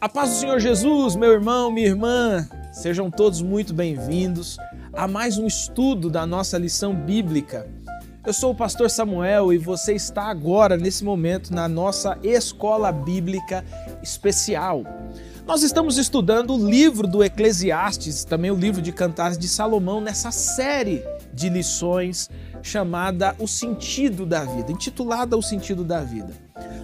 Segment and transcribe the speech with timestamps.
[0.00, 4.56] A paz do Senhor Jesus, meu irmão, minha irmã, sejam todos muito bem-vindos
[4.94, 7.68] a mais um estudo da nossa lição bíblica.
[8.26, 13.62] Eu sou o pastor Samuel e você está agora, nesse momento, na nossa escola bíblica
[14.02, 14.84] especial.
[15.46, 20.30] Nós estamos estudando o livro do Eclesiastes, também o livro de Cantares de Salomão, nessa
[20.30, 21.04] série
[21.34, 22.30] de lições
[22.62, 26.32] chamada O Sentido da Vida, intitulada O Sentido da Vida.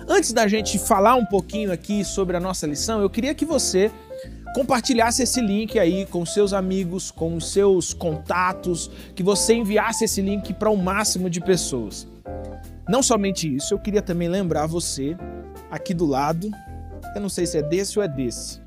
[0.09, 3.91] Antes da gente falar um pouquinho aqui sobre a nossa lição, eu queria que você
[4.55, 10.23] compartilhasse esse link aí com seus amigos, com os seus contatos, que você enviasse esse
[10.23, 12.07] link para o máximo de pessoas.
[12.89, 15.17] Não somente isso, eu queria também lembrar você,
[15.71, 16.51] aqui do lado,
[17.15, 18.61] eu não sei se é desse ou é desse,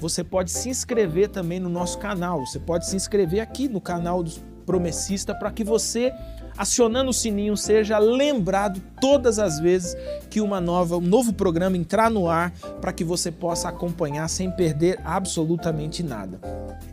[0.00, 4.22] você pode se inscrever também no nosso canal, você pode se inscrever aqui no canal
[4.22, 4.30] do
[4.64, 6.12] Promessista para que você
[6.60, 9.96] acionando o sininho, seja lembrado todas as vezes
[10.28, 12.52] que uma nova, um novo programa entrar no ar
[12.82, 16.38] para que você possa acompanhar sem perder absolutamente nada.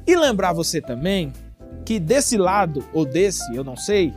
[0.08, 1.34] E lembrar você também
[1.84, 4.14] que desse lado ou desse, eu não sei,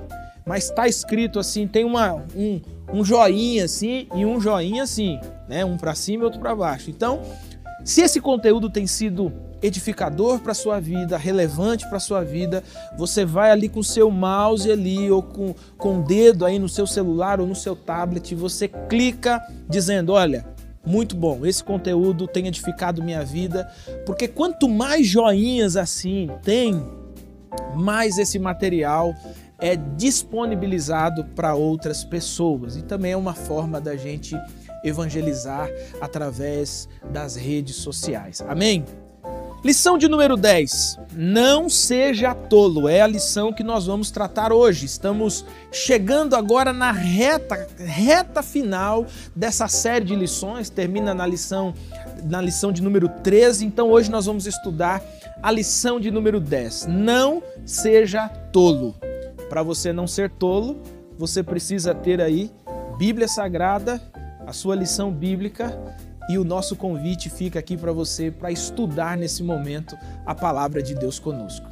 [0.47, 2.61] mas está escrito assim, tem uma, um,
[2.93, 5.65] um joinha assim e um joinha assim, né?
[5.65, 6.91] Um para cima e outro para baixo.
[6.91, 7.23] Então,
[7.85, 12.63] se esse conteúdo tem sido edificador para sua vida, relevante para sua vida,
[12.97, 16.69] você vai ali com o seu mouse ali ou com, com o dedo aí no
[16.69, 20.47] seu celular ou no seu tablet, você clica dizendo, olha,
[20.85, 23.71] muito bom, esse conteúdo tem edificado minha vida,
[24.07, 26.83] porque quanto mais joinhas assim tem,
[27.75, 29.15] mais esse material
[29.59, 34.35] é disponibilizado para outras pessoas e também é uma forma da gente
[34.83, 35.69] evangelizar
[36.01, 38.41] através das redes sociais.
[38.49, 38.85] Amém?
[39.63, 40.99] Lição de número 10.
[41.15, 42.89] Não seja tolo.
[42.89, 44.87] É a lição que nós vamos tratar hoje.
[44.87, 50.71] Estamos chegando agora na reta, reta final dessa série de lições.
[50.71, 51.75] Termina na lição,
[52.25, 53.67] na lição de número 13.
[53.67, 55.03] Então hoje nós vamos estudar
[55.43, 56.87] a lição de número 10.
[56.87, 58.95] Não seja tolo.
[59.51, 60.81] Para você não ser tolo,
[61.19, 62.51] você precisa ter aí
[62.97, 64.01] Bíblia Sagrada,
[64.47, 65.79] a sua lição bíblica
[66.31, 70.95] e o nosso convite fica aqui para você para estudar nesse momento a palavra de
[70.95, 71.69] Deus conosco.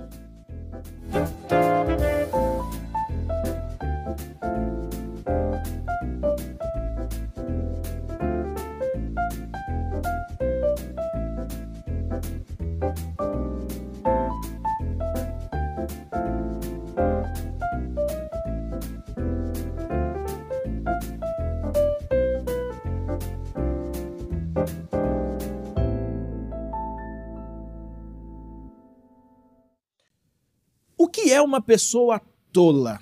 [31.49, 32.21] Uma pessoa
[32.53, 33.01] tola?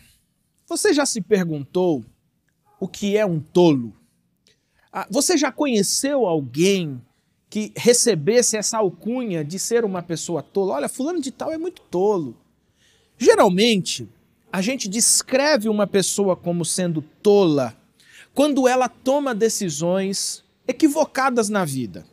[0.69, 2.05] Você já se perguntou
[2.79, 3.93] o que é um tolo?
[4.93, 7.03] Ah, você já conheceu alguém
[7.51, 10.75] que recebesse essa alcunha de ser uma pessoa tola?
[10.75, 12.37] Olha, fulano de tal é muito tolo.
[13.19, 14.09] Geralmente,
[14.53, 17.77] a gente descreve uma pessoa como sendo tola
[18.33, 22.07] quando ela toma decisões equivocadas na vida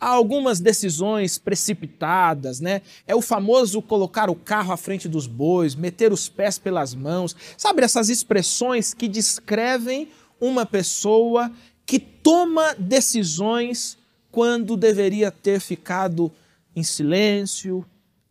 [0.00, 2.82] há algumas decisões precipitadas, né?
[3.06, 7.34] É o famoso colocar o carro à frente dos bois, meter os pés pelas mãos.
[7.56, 10.08] Sabe essas expressões que descrevem
[10.40, 11.50] uma pessoa
[11.84, 13.98] que toma decisões
[14.30, 16.30] quando deveria ter ficado
[16.76, 17.84] em silêncio,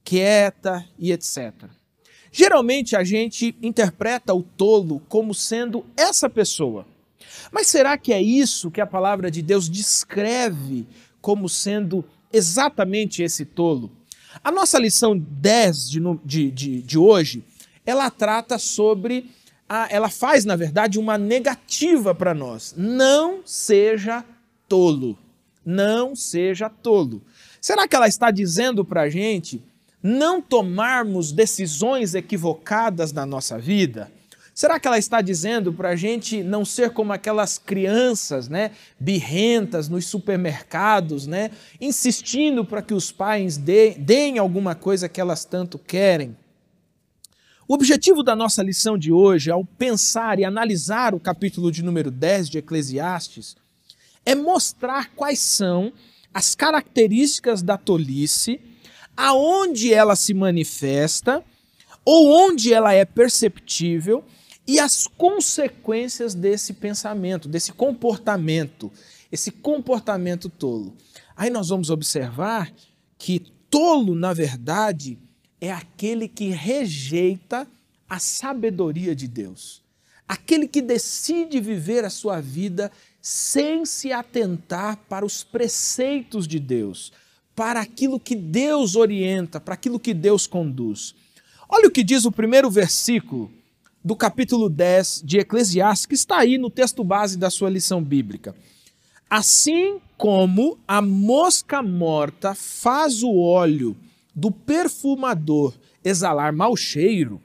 [0.04, 1.54] quieta e etc.
[2.32, 6.86] Geralmente a gente interpreta o tolo como sendo essa pessoa.
[7.52, 10.86] Mas será que é isso que a palavra de Deus descreve
[11.28, 13.92] como sendo exatamente esse tolo.
[14.42, 17.44] A nossa lição 10 de, de, de, de hoje,
[17.86, 19.30] ela trata sobre,
[19.68, 22.74] a, ela faz, na verdade, uma negativa para nós.
[22.78, 24.24] Não seja
[24.70, 25.20] tolo.
[25.66, 27.22] Não seja tolo.
[27.60, 29.62] Será que ela está dizendo para a gente
[30.02, 34.10] não tomarmos decisões equivocadas na nossa vida?
[34.58, 39.88] Será que ela está dizendo para a gente não ser como aquelas crianças, né, birrentas
[39.88, 46.36] nos supermercados, né, insistindo para que os pais deem alguma coisa que elas tanto querem?
[47.68, 52.10] O objetivo da nossa lição de hoje, ao pensar e analisar o capítulo de número
[52.10, 53.56] 10 de Eclesiastes,
[54.26, 55.94] é mostrar quais são
[56.34, 58.60] as características da tolice,
[59.16, 61.46] aonde ela se manifesta
[62.04, 64.26] ou onde ela é perceptível
[64.68, 68.92] e as consequências desse pensamento, desse comportamento,
[69.32, 70.94] esse comportamento tolo.
[71.36, 72.72] Aí nós vamos observar
[73.18, 75.18] que tolo, na verdade,
[75.62, 77.66] é aquele que rejeita
[78.10, 79.82] a sabedoria de Deus,
[80.28, 82.92] aquele que decide viver a sua vida
[83.22, 87.12] sem se atentar para os preceitos de Deus,
[87.56, 91.16] para aquilo que Deus orienta, para aquilo que Deus conduz.
[91.70, 93.52] Olha o que diz o primeiro versículo
[94.04, 98.56] do capítulo 10 de Eclesiastes, que está aí no texto base da sua lição bíblica.
[99.30, 103.96] Assim como a mosca morta faz o óleo
[104.34, 105.74] do perfumador
[106.04, 107.42] exalar mau cheiro,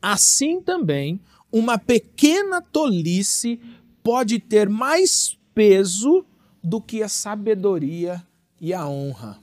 [0.00, 1.20] assim também
[1.50, 3.58] uma pequena tolice
[4.02, 6.24] pode ter mais peso
[6.62, 8.24] do que a sabedoria
[8.60, 9.38] e a honra.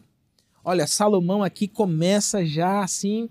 [0.63, 3.29] Olha, Salomão aqui começa já assim,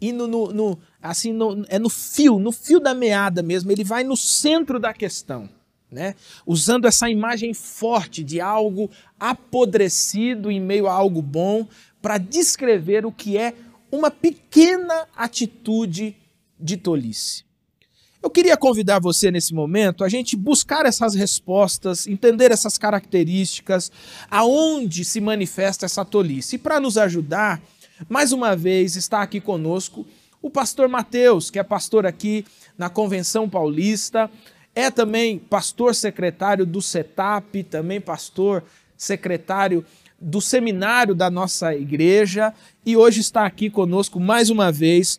[0.00, 4.04] indo no, no assim no, é no fio, no fio da meada mesmo, ele vai
[4.04, 5.48] no centro da questão.
[5.90, 6.14] Né?
[6.46, 8.90] Usando essa imagem forte de algo
[9.20, 11.66] apodrecido em meio a algo bom,
[12.00, 13.52] para descrever o que é
[13.90, 16.16] uma pequena atitude
[16.58, 17.44] de tolice.
[18.22, 23.90] Eu queria convidar você nesse momento a gente buscar essas respostas, entender essas características,
[24.30, 26.54] aonde se manifesta essa tolice.
[26.56, 27.60] E para nos ajudar,
[28.08, 30.06] mais uma vez está aqui conosco
[30.42, 32.44] o pastor Mateus, que é pastor aqui
[32.76, 34.28] na Convenção Paulista,
[34.74, 38.64] é também pastor secretário do CETAP, também pastor
[38.96, 39.84] secretário
[40.20, 42.52] do seminário da nossa igreja
[42.84, 45.18] e hoje está aqui conosco mais uma vez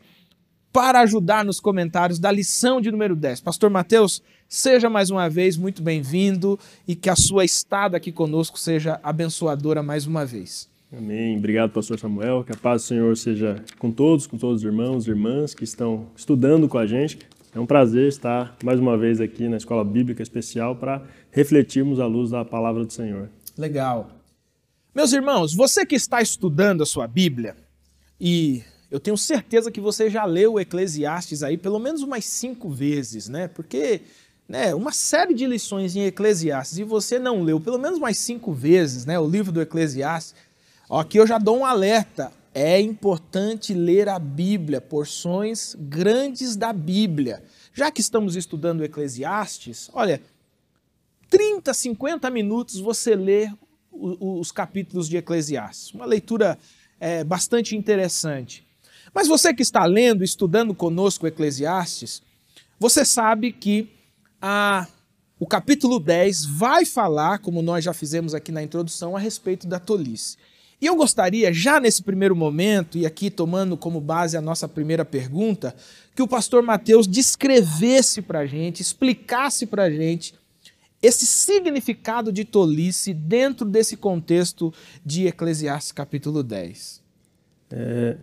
[0.71, 3.41] para ajudar nos comentários da lição de número 10.
[3.41, 8.57] Pastor Mateus, seja mais uma vez muito bem-vindo e que a sua estada aqui conosco
[8.57, 10.72] seja abençoadora mais uma vez.
[10.95, 11.37] Amém.
[11.37, 12.43] Obrigado, pastor Samuel.
[12.43, 15.63] Que a paz do Senhor seja com todos, com todos os irmãos e irmãs que
[15.63, 17.17] estão estudando com a gente.
[17.55, 22.05] É um prazer estar mais uma vez aqui na Escola Bíblica Especial para refletirmos à
[22.05, 23.29] luz da palavra do Senhor.
[23.57, 24.11] Legal.
[24.93, 27.55] Meus irmãos, você que está estudando a sua Bíblia,
[28.21, 28.61] e
[28.91, 33.27] eu tenho certeza que você já leu o Eclesiastes aí pelo menos umas cinco vezes,
[33.27, 33.47] né?
[33.47, 34.01] Porque
[34.47, 38.53] né, uma série de lições em Eclesiastes e você não leu pelo menos umas cinco
[38.53, 40.35] vezes né, o livro do Eclesiastes,
[40.99, 47.43] aqui eu já dou um alerta é importante ler a Bíblia, porções grandes da Bíblia.
[47.73, 50.21] Já que estamos estudando Eclesiastes, olha,
[51.29, 53.49] 30, 50 minutos você lê
[53.91, 55.91] os capítulos de Eclesiastes.
[55.91, 56.59] Uma leitura
[56.99, 58.65] é, bastante interessante.
[59.13, 62.21] Mas você que está lendo, estudando conosco Eclesiastes,
[62.79, 63.89] você sabe que
[64.41, 64.87] a,
[65.39, 69.79] o capítulo 10 vai falar, como nós já fizemos aqui na introdução, a respeito da
[69.79, 70.37] tolice.
[70.83, 75.05] E eu gostaria, já nesse primeiro momento, e aqui tomando como base a nossa primeira
[75.05, 75.73] pergunta,
[76.13, 80.35] que o pastor Mateus descrevesse para a gente, explicasse para a gente
[81.01, 84.73] esse significado de tolice dentro desse contexto
[85.05, 87.01] de Eclesiastes capítulo 10.
[87.71, 88.17] É,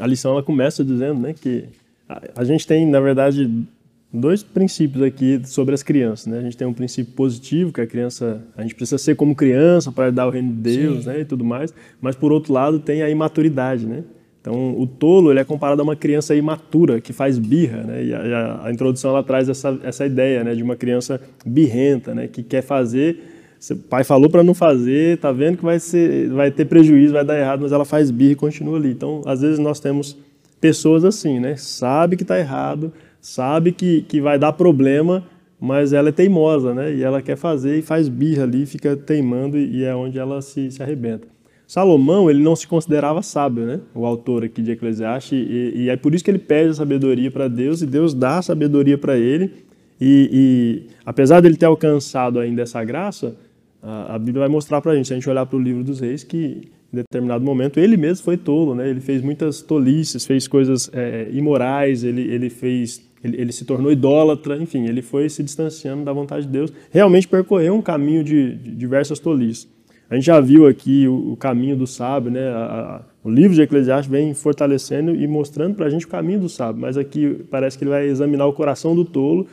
[0.00, 1.68] a lição ela começa dizendo né, que
[2.08, 3.66] a, a gente tem, na verdade,
[4.12, 6.38] dois princípios aqui sobre as crianças, né?
[6.38, 9.90] A gente tem um princípio positivo, que a criança, a gente precisa ser como criança
[9.90, 11.10] para dar o reino de Deus, Sim.
[11.10, 14.04] né, e tudo mais, mas por outro lado tem a imaturidade, né?
[14.40, 18.04] Então, o tolo ele é comparado a uma criança imatura, que faz birra, né?
[18.04, 22.26] E a, a introdução ela traz essa, essa ideia, né, de uma criança birrenta, né,
[22.26, 23.30] que quer fazer
[23.70, 27.24] o pai falou para não fazer, tá vendo que vai, ser, vai ter prejuízo, vai
[27.24, 28.90] dar errado, mas ela faz birra e continua ali.
[28.90, 30.16] Então, às vezes nós temos
[30.60, 31.54] pessoas assim, né?
[31.56, 35.24] Sabe que está errado, sabe que, que vai dar problema,
[35.58, 36.92] mas ela é teimosa, né?
[36.92, 40.72] E ela quer fazer e faz birra ali, fica teimando e é onde ela se,
[40.72, 41.28] se arrebenta.
[41.68, 43.80] Salomão, ele não se considerava sábio, né?
[43.94, 47.30] O autor aqui de Eclesiastes, e, e é por isso que ele pede a sabedoria
[47.30, 49.52] para Deus e Deus dá a sabedoria para ele.
[50.00, 53.36] E, e, apesar dele ter alcançado ainda essa graça,
[53.80, 55.84] a, a Bíblia vai mostrar para a gente, se a gente olhar para o livro
[55.84, 58.90] dos reis, que em determinado momento ele mesmo foi tolo, né?
[58.90, 63.92] Ele fez muitas tolices, fez coisas é, imorais, ele, ele fez ele, ele, se tornou
[63.92, 68.54] idólatra, enfim, ele foi se distanciando da vontade de Deus, realmente percorreu um caminho de,
[68.56, 69.68] de diversas tolices.
[70.10, 72.48] A gente já viu aqui o, o caminho do sábio, né?
[72.48, 76.40] A, a, o livro de Eclesiastes vem fortalecendo e mostrando para a gente o caminho
[76.40, 79.46] do sábio, mas aqui parece que ele vai examinar o coração do tolo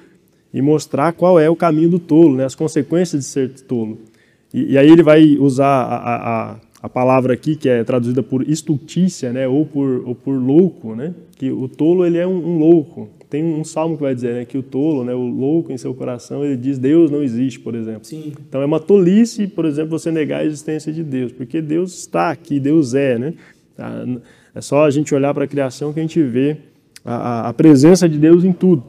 [0.54, 2.46] e mostrar qual é o caminho do tolo, né?
[2.46, 4.00] as consequências de ser tolo.
[4.54, 8.42] E, e aí ele vai usar a, a, a, palavra aqui, que é traduzida por
[8.50, 9.48] estultícia, né?
[9.48, 11.14] ou, por, ou por louco, né?
[11.38, 14.46] que o tolo ele é um, um louco, tem um salmo que vai dizer né,
[14.46, 17.76] que o tolo, né, o louco em seu coração, ele diz Deus não existe, por
[17.76, 18.04] exemplo.
[18.04, 18.34] Sim.
[18.48, 22.32] Então é uma tolice, por exemplo, você negar a existência de Deus, porque Deus está
[22.32, 23.34] aqui, Deus é, né?
[23.76, 24.04] Tá,
[24.56, 26.58] é só a gente olhar para a criação que a gente vê
[27.06, 28.84] a, a, presença de Deus em tudo.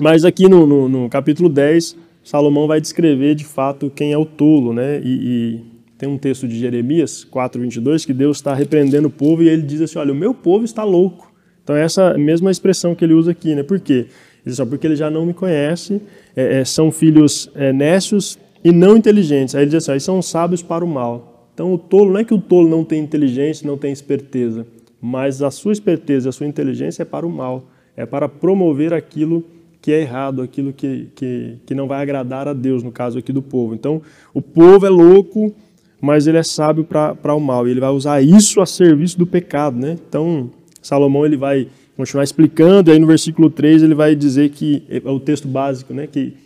[0.00, 4.24] Mas aqui no, no, no, capítulo 10, Salomão vai descrever de fato quem é o
[4.24, 5.00] tolo, né?
[5.04, 5.64] E, e
[5.98, 9.80] tem um texto de Jeremias 4:22 que Deus está repreendendo o povo e ele diz
[9.82, 11.30] assim: olha, o meu povo está louco.
[11.68, 13.62] Então, é essa mesma expressão que ele usa aqui, né?
[13.62, 13.92] Por quê?
[13.92, 14.08] Ele
[14.46, 16.00] diz, porque ele já não me conhece,
[16.34, 19.54] é, é, são filhos é, nécios e não inteligentes.
[19.54, 21.50] Aí ele diz assim, aí são sábios para o mal.
[21.52, 24.66] Então o tolo, não é que o tolo não tem inteligência, não tem esperteza,
[24.98, 29.44] mas a sua esperteza, a sua inteligência é para o mal, é para promover aquilo
[29.82, 33.30] que é errado, aquilo que, que, que não vai agradar a Deus, no caso aqui
[33.30, 33.74] do povo.
[33.74, 34.00] Então,
[34.32, 35.54] o povo é louco,
[36.00, 39.26] mas ele é sábio para o mal, e ele vai usar isso a serviço do
[39.26, 39.78] pecado.
[39.78, 39.98] Né?
[40.08, 40.50] Então,
[40.82, 45.10] Salomão ele vai continuar explicando, e aí no versículo 3 ele vai dizer que, é
[45.10, 46.06] o texto básico, né?
[46.06, 46.36] que,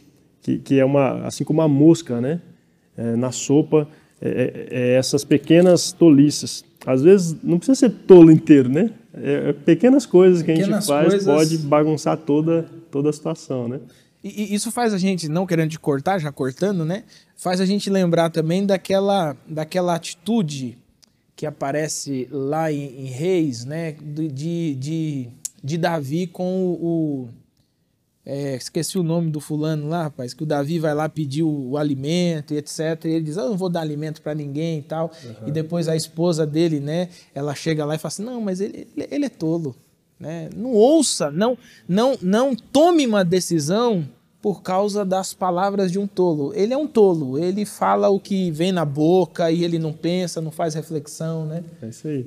[0.40, 2.40] que, que é uma, assim como a mosca né?
[2.96, 3.88] É, na sopa,
[4.20, 6.64] é, é, é essas pequenas tolices.
[6.84, 8.90] Às vezes não precisa ser tolo inteiro, né?
[9.14, 11.24] É, é pequenas coisas pequenas que a gente faz coisas...
[11.24, 13.80] pode bagunçar toda, toda a situação, né?
[14.22, 17.04] E, isso faz a gente, não querendo te cortar, já cortando, né?
[17.36, 20.78] Faz a gente lembrar também daquela, daquela atitude
[21.42, 23.96] que aparece lá em, em Reis, né?
[24.00, 25.28] De, de,
[25.61, 27.28] de Davi com o,
[28.25, 31.70] é, esqueci o nome do fulano lá, rapaz, que o Davi vai lá pedir o,
[31.70, 32.78] o alimento e etc.
[33.06, 35.11] E ele diz: ah, Eu não vou dar alimento para ninguém e tal.
[35.25, 35.49] Uhum.
[35.49, 38.87] E depois a esposa dele, né, ela chega lá e fala assim: Não, mas ele,
[38.96, 39.75] ele é tolo.
[40.20, 40.49] Né?
[40.54, 41.58] Não ouça, não,
[41.88, 44.08] não, não tome uma decisão
[44.42, 46.52] por causa das palavras de um tolo.
[46.54, 50.40] Ele é um tolo, ele fala o que vem na boca e ele não pensa,
[50.40, 51.46] não faz reflexão.
[51.46, 51.62] Né?
[51.80, 52.26] É isso aí.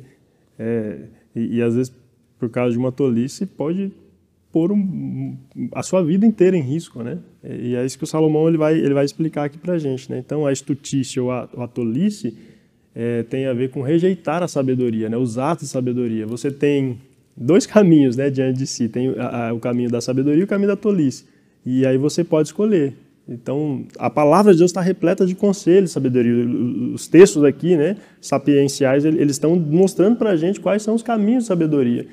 [0.58, 1.00] É,
[1.36, 1.94] e, e às vezes,
[2.40, 3.92] por causa de uma tolice, pode
[4.50, 5.36] pôr um,
[5.74, 7.20] a sua vida inteira em risco, né?
[7.44, 10.10] E é isso que o Salomão ele vai, ele vai explicar aqui para a gente,
[10.10, 10.18] né?
[10.18, 12.34] Então, a estutice ou a, a tolice
[12.96, 15.18] é, tem a ver com rejeitar a sabedoria, né?
[15.18, 16.26] Os atos de sabedoria.
[16.26, 16.98] Você tem
[17.36, 18.88] dois caminhos, né, diante de si.
[18.88, 21.26] Tem a, a, o caminho da sabedoria e o caminho da tolice.
[21.66, 22.94] E aí você pode escolher.
[23.28, 26.46] Então, a palavra de Deus está repleta de conselhos, sabedoria.
[26.94, 31.44] Os textos aqui, né, sapienciais, eles estão mostrando para a gente quais são os caminhos
[31.44, 32.06] de sabedoria.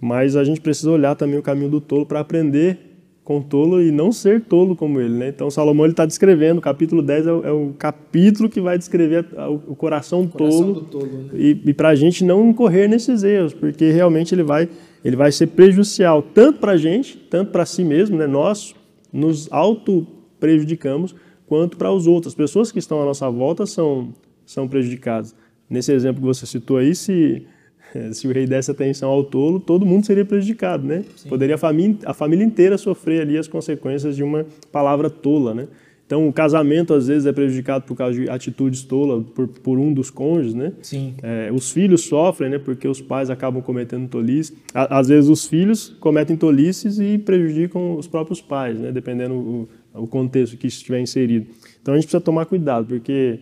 [0.00, 2.78] Mas a gente precisa olhar também o caminho do tolo para aprender
[3.24, 5.14] com o tolo e não ser tolo como ele.
[5.14, 5.28] Né?
[5.28, 9.26] Então, Salomão está descrevendo, o capítulo 10 é o, é o, capítulo que vai descrever
[9.66, 11.30] o coração, o coração tolo, tolo né?
[11.32, 14.68] e, e para a gente não incorrer nesses erros, porque realmente ele vai,
[15.02, 18.26] ele vai ser prejudicial tanto para a gente, tanto para si mesmo, né?
[18.26, 18.74] nós
[19.14, 21.14] nos auto-prejudicamos,
[21.46, 22.32] quanto para os outros.
[22.32, 24.12] As pessoas que estão à nossa volta são,
[24.44, 25.34] são prejudicadas.
[25.70, 27.46] Nesse exemplo que você citou aí, se
[28.12, 31.04] se o rei desse atenção ao tolo, todo mundo seria prejudicado, né?
[31.16, 31.28] Sim.
[31.28, 35.68] Poderia a família, a família inteira sofrer ali as consequências de uma palavra tola, né?
[36.06, 39.92] Então, o casamento às vezes é prejudicado por causa de atitudes tolas por, por um
[39.92, 40.72] dos cônjuges, né?
[40.82, 41.14] Sim.
[41.22, 42.58] É, os filhos sofrem, né?
[42.58, 44.54] Porque os pais acabam cometendo tolices.
[44.74, 48.92] Às vezes os filhos cometem tolices e prejudicam os próprios pais, né?
[48.92, 51.46] Dependendo o, o contexto que estiver inserido.
[51.80, 53.40] Então, a gente precisa tomar cuidado, porque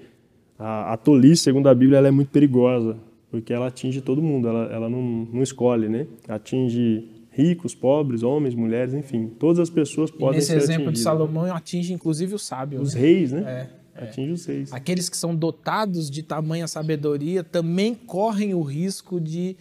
[0.57, 2.97] a, a tolice, segundo a Bíblia, ela é muito perigosa
[3.33, 6.07] porque ela atinge todo mundo, ela, ela não, não escolhe, né?
[6.29, 10.69] Atinge ricos, pobres, homens, mulheres, enfim, todas as pessoas podem ser atingidas.
[10.69, 12.81] Nesse exemplo de Salomão, atinge inclusive o sábio.
[12.81, 13.01] Os né?
[13.01, 13.71] reis, né?
[13.95, 14.35] É, atinge é.
[14.35, 14.73] os reis.
[14.73, 19.57] Aqueles que são dotados de tamanha sabedoria também correm o risco de,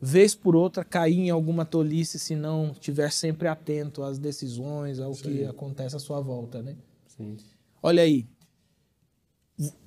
[0.00, 5.12] vez por outra, cair em alguma tolice se não estiver sempre atento às decisões, ao
[5.12, 5.22] Sim.
[5.22, 6.74] que acontece à sua volta, né?
[7.06, 7.36] Sim.
[7.82, 8.26] Olha aí,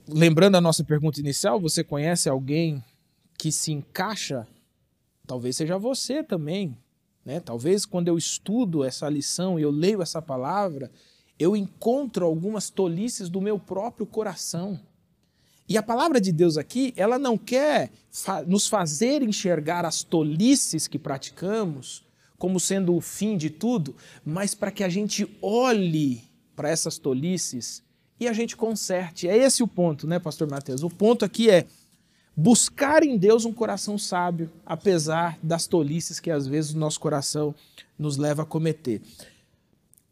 [0.08, 2.84] lembrando a nossa pergunta inicial, você conhece alguém
[3.38, 4.48] que se encaixa,
[5.26, 6.78] talvez seja você também.
[7.26, 7.40] Né?
[7.40, 10.92] Talvez quando eu estudo essa lição e eu leio essa palavra,
[11.40, 14.80] eu encontro algumas tolices do meu próprio coração.
[15.68, 20.88] E a palavra de Deus aqui, ela não quer fa nos fazer enxergar as tolices
[20.88, 22.04] que praticamos
[22.38, 26.24] como sendo o fim de tudo, mas para que a gente olhe
[26.56, 27.82] para essas tolices
[28.20, 29.30] e a gente conserte.
[29.30, 30.84] É esse o ponto, né, pastor Mateus?
[30.84, 31.66] O ponto aqui é
[32.36, 37.54] buscar em Deus um coração sábio, apesar das tolices que às vezes o nosso coração
[37.98, 39.02] nos leva a cometer.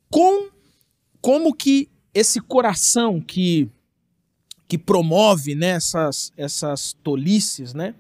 [0.10, 0.50] Com,
[1.20, 3.70] como que esse coração que,
[4.68, 7.96] que promove né, essas, essas tolices, né?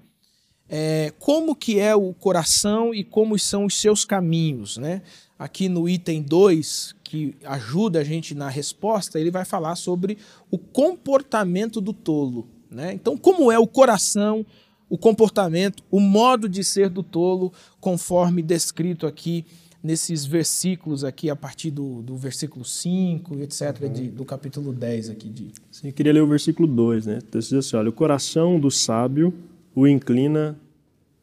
[0.73, 5.01] É, como que é o coração e como são os seus caminhos, né?
[5.37, 10.17] Aqui no item 2, que ajuda a gente na resposta, ele vai falar sobre
[10.49, 12.47] o comportamento do tolo.
[12.71, 12.93] Né?
[12.93, 14.45] Então, como é o coração,
[14.89, 19.45] o comportamento, o modo de ser do tolo, conforme descrito aqui
[19.83, 23.93] nesses versículos aqui, a partir do, do versículo 5, etc., uhum.
[23.93, 25.27] de, do capítulo 10 aqui.
[25.27, 25.47] De...
[25.71, 27.19] Sim, eu queria ler o versículo 2, né?
[27.27, 29.33] Então, diz assim, olha, o coração do sábio
[29.75, 30.57] o inclina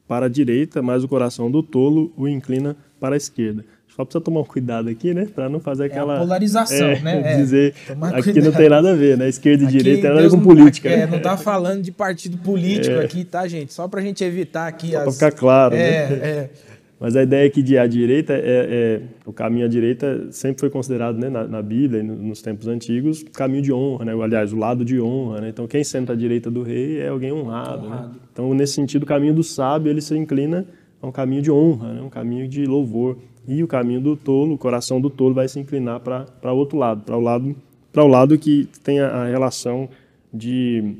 [0.07, 3.65] para a direita, mas o coração do tolo o inclina para a esquerda.
[3.99, 5.27] Só precisa tomar um cuidado aqui, né?
[5.35, 6.15] Para não fazer aquela.
[6.15, 7.35] É polarização, é, né?
[7.43, 7.75] Dizer.
[7.89, 9.29] É, aqui não tem nada a ver, né?
[9.29, 10.89] Esquerda e aqui direita tem nada a ver com política.
[10.89, 11.03] Não, né?
[11.03, 13.05] É, não tá falando de partido político é.
[13.05, 13.75] aqui, tá, gente?
[13.75, 14.93] Só para a gente evitar aqui.
[14.93, 15.03] Só as...
[15.03, 16.17] para ficar claro, é, né?
[16.17, 16.51] É.
[17.01, 20.71] Mas a ideia aqui de à direita é, é o caminho à direita sempre foi
[20.71, 24.13] considerado né, na, na, Bíblia e nos tempos antigos caminho de honra, né?
[24.13, 25.41] aliás, o lado de honra.
[25.41, 25.49] Né?
[25.49, 27.83] Então quem senta à direita do rei é alguém honrado.
[27.83, 27.87] Né?
[27.89, 28.09] honrado.
[28.09, 28.15] Né?
[28.33, 30.67] Então nesse sentido o caminho do sábio ele se inclina
[31.01, 32.01] a um caminho de honra, né?
[32.01, 33.19] um caminho de louvor.
[33.49, 36.77] E o caminho do tolo, o coração do tolo vai se inclinar para o outro
[36.79, 37.57] lado, para o lado
[37.91, 39.89] para o lado que tem a, a relação
[40.33, 40.95] de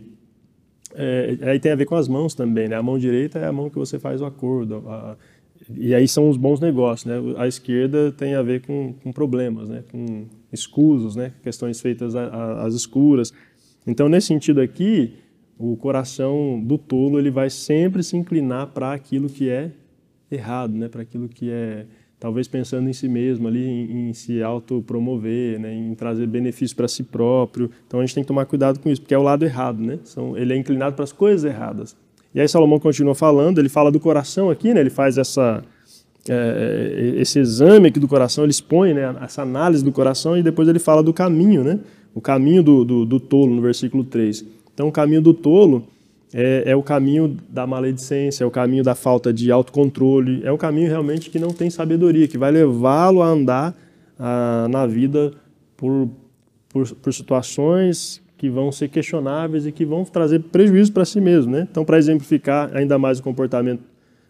[0.95, 2.75] é, aí tem a ver com as mãos também, né?
[2.75, 5.17] A mão direita é a mão que você faz o acordo, a,
[5.77, 7.35] e aí são os bons negócios, né?
[7.37, 9.85] A esquerda tem a ver com, com problemas, né?
[9.91, 11.33] Com escusos, né?
[11.43, 13.33] Questões feitas às escuras.
[13.87, 15.15] Então, nesse sentido aqui,
[15.59, 19.73] o coração do tolo ele vai sempre se inclinar para aquilo que é
[20.31, 20.89] errado, né?
[20.89, 21.87] Para aquilo que é
[22.21, 25.75] talvez pensando em si mesmo ali, em, em se autopromover, né?
[25.75, 27.71] Em trazer benefício para si próprio.
[27.87, 29.99] Então a gente tem que tomar cuidado com isso, porque é o lado errado, né?
[30.05, 31.97] São, ele é inclinado para as coisas erradas.
[32.35, 34.81] E aí Salomão continua falando, ele fala do coração aqui, né?
[34.81, 35.65] ele faz essa,
[36.29, 39.17] é, esse exame aqui do coração, ele expõe né?
[39.23, 41.81] essa análise do coração e depois ele fala do caminho, né?
[42.15, 44.45] o caminho do, do, do tolo, no versículo 3.
[44.75, 45.87] Então, o caminho do tolo
[46.33, 50.57] é, é, o caminho da maledicência, é o caminho da falta de autocontrole, é um
[50.57, 53.75] caminho realmente que não tem sabedoria, que vai levá-lo a andar
[54.19, 55.33] a, na vida
[55.77, 56.09] por,
[56.69, 61.53] por, por situações que vão ser questionáveis e que vão trazer prejuízo para si mesmo.
[61.53, 61.67] Né?
[61.71, 63.83] Então, para exemplificar ainda mais o comportamento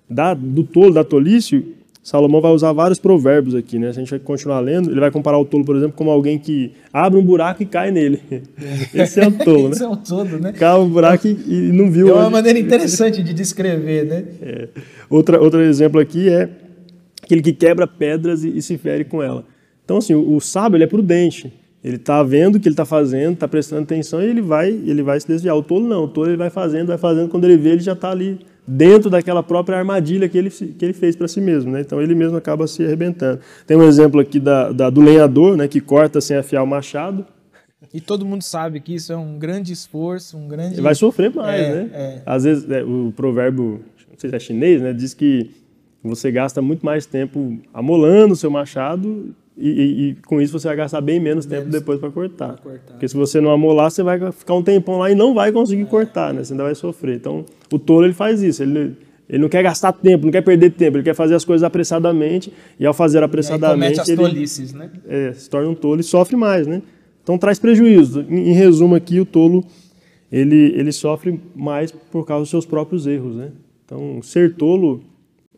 [0.08, 3.78] da, do tolo, da tolice, Salomão vai usar vários provérbios aqui.
[3.78, 3.92] Né?
[3.92, 6.38] Se a gente vai continuar lendo, ele vai comparar o tolo, por exemplo, como alguém
[6.38, 8.20] que abre um buraco e cai nele.
[8.94, 9.70] Esse é o tolo, né?
[9.74, 10.52] Esse é o tolo, né?
[10.52, 12.08] Cava um buraco e, e não viu.
[12.08, 14.24] É uma maneira interessante de descrever, né?
[14.40, 14.68] É.
[15.10, 16.48] Outra, outro exemplo aqui é
[17.22, 19.44] aquele que quebra pedras e, e se fere com ela.
[19.84, 21.52] Então, assim, o, o sábio ele é prudente.
[21.82, 25.02] Ele está vendo o que ele está fazendo, está prestando atenção e ele vai, ele
[25.02, 25.56] vai se desviar.
[25.56, 27.92] O tolo não, o tolo ele vai fazendo, vai fazendo, quando ele vê, ele já
[27.92, 31.72] está ali dentro daquela própria armadilha que ele, que ele fez para si mesmo.
[31.72, 31.80] Né?
[31.80, 33.40] Então ele mesmo acaba se arrebentando.
[33.66, 37.26] Tem um exemplo aqui da, da, do lenhador, né, que corta sem afiar o machado.
[37.94, 40.74] E todo mundo sabe que isso é um grande esforço, um grande.
[40.74, 41.90] Ele vai sofrer mais, é, né?
[41.92, 42.22] É.
[42.26, 45.50] Às vezes é, o provérbio, não sei se é chinês, né, diz que
[46.02, 50.68] você gasta muito mais tempo amolando o seu machado e, e, e, com isso você
[50.68, 52.58] vai gastar bem menos tempo depois para cortar.
[52.58, 52.92] cortar.
[52.92, 55.82] Porque se você não amolar, você vai ficar um tempão lá e não vai conseguir
[55.82, 55.86] é.
[55.86, 56.44] cortar, né?
[56.44, 57.16] Você ainda vai sofrer.
[57.16, 58.62] Então, o tolo ele faz isso.
[58.62, 58.96] Ele,
[59.28, 62.52] ele não quer gastar tempo, não quer perder tempo, ele quer fazer as coisas apressadamente
[62.78, 63.94] e ao fazer apressadamente.
[63.94, 64.90] E comete as tolices, né?
[65.08, 66.80] É, se torna um tolo e sofre mais, né?
[67.22, 68.24] Então traz prejuízo.
[68.28, 69.64] Em, em resumo aqui, o tolo
[70.30, 73.50] ele, ele sofre mais por causa dos seus próprios erros, né?
[73.84, 75.02] Então, ser tolo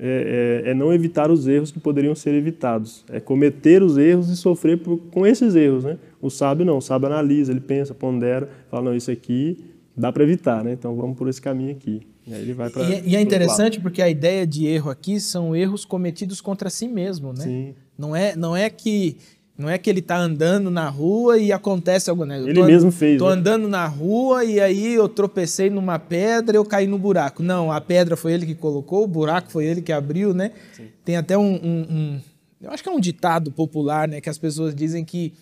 [0.03, 3.05] é, é, é, não evitar os erros que poderiam ser evitados.
[3.11, 5.85] É cometer os erros e sofrer por, com esses erros.
[5.85, 5.99] Né?
[6.23, 9.59] O sábio não, o sábio analisa, ele pensa, pondera, fala, não, isso aqui
[9.95, 10.73] dá para evitar, né?
[10.73, 12.01] então vamos por esse caminho aqui.
[12.27, 14.91] E, aí ele vai pra, e, é, e é interessante porque a ideia de erro
[14.91, 17.35] aqui são erros cometidos contra si mesmo.
[17.35, 17.45] Né?
[17.45, 17.75] Sim.
[17.99, 19.19] Não, é, não é que
[19.61, 22.41] não é que ele está andando na rua e acontece algo, né?
[22.41, 23.13] ele mesmo fez.
[23.13, 23.35] Estou né?
[23.35, 27.43] andando na rua e aí eu tropecei numa pedra e eu caí no buraco.
[27.43, 30.53] Não, a pedra foi ele que colocou, o buraco foi ele que abriu, né?
[30.73, 30.89] Sim.
[31.05, 32.21] Tem até um, um, um,
[32.61, 34.21] Eu acho que é um ditado popular, né?
[34.21, 35.35] Que as pessoas dizem que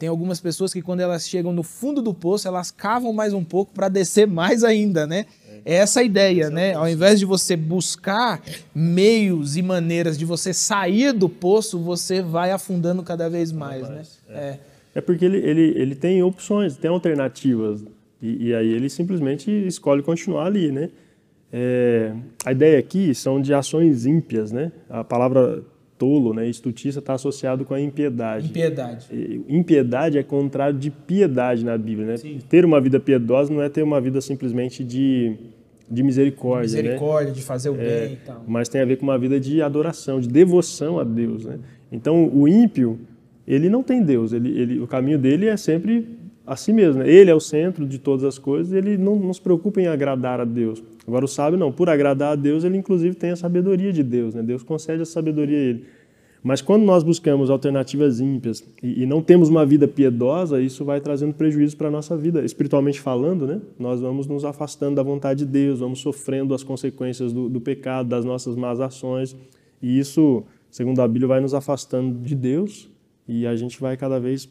[0.00, 3.44] tem algumas pessoas que quando elas chegam no fundo do poço, elas cavam mais um
[3.44, 5.26] pouco para descer mais ainda, né?
[5.64, 6.74] É essa a ideia, né?
[6.74, 8.42] Ao invés de você buscar
[8.74, 14.02] meios e maneiras de você sair do poço, você vai afundando cada vez mais, né?
[14.28, 14.38] É.
[14.38, 14.58] é.
[14.96, 17.84] é porque ele, ele, ele tem opções, tem alternativas.
[18.22, 20.90] E, e aí ele simplesmente escolhe continuar ali, né?
[21.52, 22.12] É,
[22.44, 24.70] a ideia aqui são de ações ímpias, né?
[24.88, 25.62] A palavra
[26.00, 26.48] tolo, né?
[26.48, 28.46] Estutista está associado com a impiedade.
[28.46, 29.06] Impiedade.
[29.46, 32.16] Impiedade é contrário de piedade na Bíblia, né?
[32.16, 32.38] Sim.
[32.48, 35.36] Ter uma vida piedosa não é ter uma vida simplesmente de,
[35.90, 37.34] de misericórdia, de misericórdia, né?
[37.34, 38.42] de fazer o é, bem e tal.
[38.48, 41.58] Mas tem a ver com uma vida de adoração, de devoção a Deus, né?
[41.92, 42.98] Então, o ímpio,
[43.46, 46.06] ele não tem Deus, ele, ele, o caminho dele é sempre
[46.46, 47.02] a si mesmo.
[47.02, 47.10] Né?
[47.10, 50.40] Ele é o centro de todas as coisas, ele não, não se preocupa em agradar
[50.40, 50.82] a Deus.
[51.10, 54.32] Agora o sábio não, por agradar a Deus, ele inclusive tem a sabedoria de Deus,
[54.32, 54.44] né?
[54.44, 55.84] Deus concede a sabedoria a ele.
[56.40, 61.00] Mas quando nós buscamos alternativas ímpias e, e não temos uma vida piedosa, isso vai
[61.00, 63.60] trazendo prejuízo para a nossa vida, espiritualmente falando, né?
[63.76, 68.08] Nós vamos nos afastando da vontade de Deus, vamos sofrendo as consequências do, do pecado,
[68.08, 69.36] das nossas más ações,
[69.82, 72.88] e isso, segundo a Bíblia, vai nos afastando de Deus
[73.26, 74.48] e a gente vai cada vez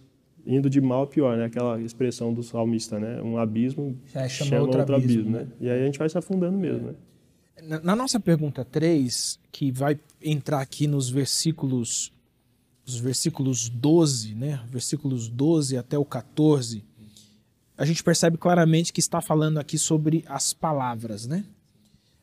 [0.50, 1.46] indo de mal a pior, né?
[1.46, 3.22] Aquela expressão do salmista, né?
[3.22, 5.44] Um abismo Já chama, chama outro, outro abismo, abismo né?
[5.44, 5.52] né?
[5.62, 6.94] E aí a gente vai se afundando mesmo, né?
[7.62, 12.12] Na, na nossa pergunta 3, que vai entrar aqui nos versículos
[12.86, 14.60] os versículos 12, né?
[14.68, 16.84] Versículos 12 até o 14,
[17.78, 21.46] a gente percebe claramente que está falando aqui sobre as palavras, né?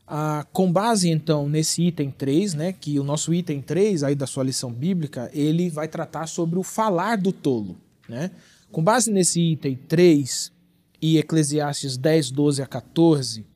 [0.06, 4.26] Ah, com base então nesse item 3, né, que o nosso item 3 aí da
[4.26, 7.76] sua lição bíblica, ele vai tratar sobre o falar do tolo,
[8.09, 8.31] né?
[8.71, 10.53] Com base nesse item 3
[11.01, 13.47] e Eclesiastes 10, 12 a 14,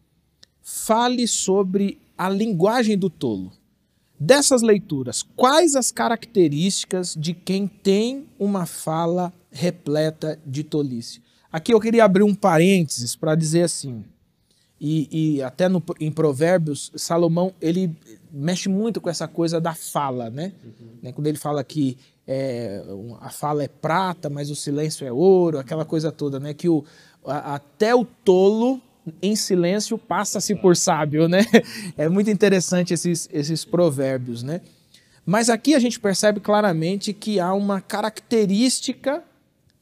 [0.63, 3.53] fale sobre a linguagem do tolo.
[4.19, 11.23] Dessas leituras, quais as características de quem tem uma fala repleta de tolice?
[11.51, 14.05] Aqui eu queria abrir um parênteses para dizer assim,
[14.81, 17.95] e, e até no, em Provérbios, Salomão ele
[18.33, 20.53] mexe muito com essa coisa da fala, né?
[20.65, 20.89] Uhum.
[21.03, 21.13] né?
[21.13, 21.99] Quando ele fala que
[22.33, 22.81] é,
[23.21, 26.55] a fala é prata, mas o silêncio é ouro, aquela coisa toda, né?
[26.55, 26.85] Que o,
[27.27, 28.81] a, até o tolo
[29.21, 31.41] em silêncio passa-se por sábio, né?
[31.99, 34.61] É muito interessante esses, esses provérbios, né?
[35.27, 39.25] Mas aqui a gente percebe claramente que há uma característica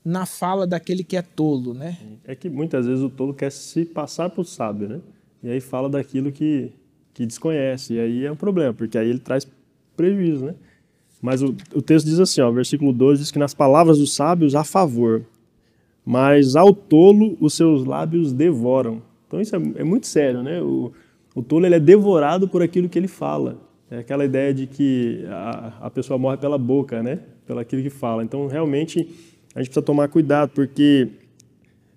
[0.02, 1.98] na fala daquele que é tolo, né?
[2.24, 5.00] É que muitas vezes o tolo quer se passar por sábio, né?
[5.42, 6.72] E aí fala daquilo que,
[7.12, 9.46] que desconhece, e aí é um problema, porque aí ele traz
[9.94, 10.54] prejuízo, né?
[11.20, 14.54] Mas o, o texto diz assim, ó, versículo 12 diz que nas palavras dos sábios
[14.54, 15.22] há favor,
[16.04, 19.02] mas ao tolo os seus lábios devoram.
[19.26, 20.62] Então isso é, é muito sério, né?
[20.62, 20.92] O,
[21.34, 23.58] o tolo ele é devorado por aquilo que ele fala.
[23.90, 27.20] É aquela ideia de que a, a pessoa morre pela boca, né?
[27.46, 28.22] Pelo aquilo que fala.
[28.22, 29.00] Então realmente
[29.54, 31.08] a gente precisa tomar cuidado porque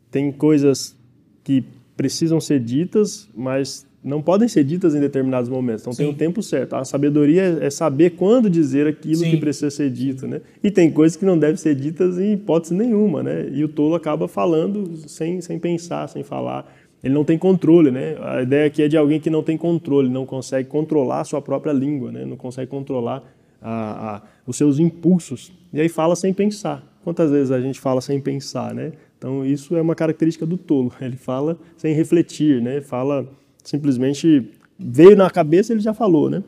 [0.10, 0.96] tem coisas
[1.44, 1.64] que
[1.96, 5.84] precisam ser ditas, mas não podem ser ditas em determinados momentos.
[5.84, 6.04] Então Sim.
[6.04, 6.76] tem um tempo certo.
[6.76, 9.32] A sabedoria é saber quando dizer aquilo Sim.
[9.32, 10.42] que precisa ser dito, né?
[10.64, 13.48] E tem coisas que não devem ser ditas em hipótese nenhuma, né?
[13.52, 16.66] E o tolo acaba falando sem, sem pensar, sem falar
[17.04, 18.16] ele não tem controle, né?
[18.22, 21.42] A ideia aqui é de alguém que não tem controle, não consegue controlar a sua
[21.42, 22.26] própria língua, né?
[22.26, 23.24] Não consegue controlar
[23.62, 25.52] a, a, os seus impulsos.
[25.74, 26.88] E aí fala sem pensar.
[27.04, 28.92] Quantas vezes a gente fala sem pensar, né?
[29.18, 30.94] Então isso é uma característica do tolo.
[31.02, 32.82] Ele fala sem refletir, né?
[32.82, 33.28] Fala
[33.64, 36.44] simplesmente veio na cabeça ele já falou, né?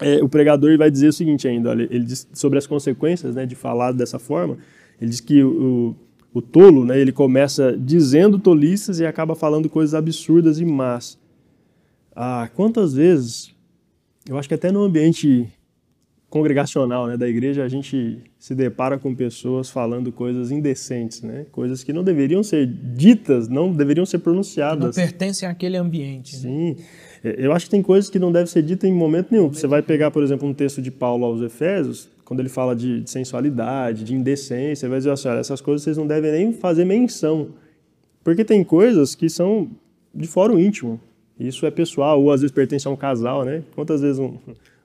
[0.00, 3.44] É, o pregador vai dizer o seguinte ainda, olha, ele diz sobre as consequências, né,
[3.44, 4.56] de falar dessa forma.
[4.98, 5.94] Ele diz que o,
[6.32, 11.18] o tolo, né, ele começa dizendo tolices e acaba falando coisas absurdas e más.
[12.16, 13.54] Ah, quantas vezes,
[14.26, 15.52] eu acho que até no ambiente
[16.30, 21.44] congregacional né, da igreja, a gente se depara com pessoas falando coisas indecentes, né?
[21.50, 24.96] coisas que não deveriam ser ditas, não deveriam ser pronunciadas.
[24.96, 26.36] Não pertencem àquele ambiente.
[26.36, 26.42] Né?
[26.42, 26.76] Sim.
[27.24, 27.34] Né?
[27.36, 29.48] Eu acho que tem coisas que não devem ser ditas em momento nenhum.
[29.48, 33.00] Você vai pegar, por exemplo, um texto de Paulo aos Efésios, quando ele fala de,
[33.00, 36.52] de sensualidade, de indecência, ele vai dizer assim, olha, essas coisas vocês não devem nem
[36.52, 37.48] fazer menção.
[38.22, 39.68] Porque tem coisas que são
[40.14, 41.00] de o íntimo.
[41.38, 43.62] Isso é pessoal, ou às vezes pertence a um casal, né?
[43.74, 44.36] Quantas vezes um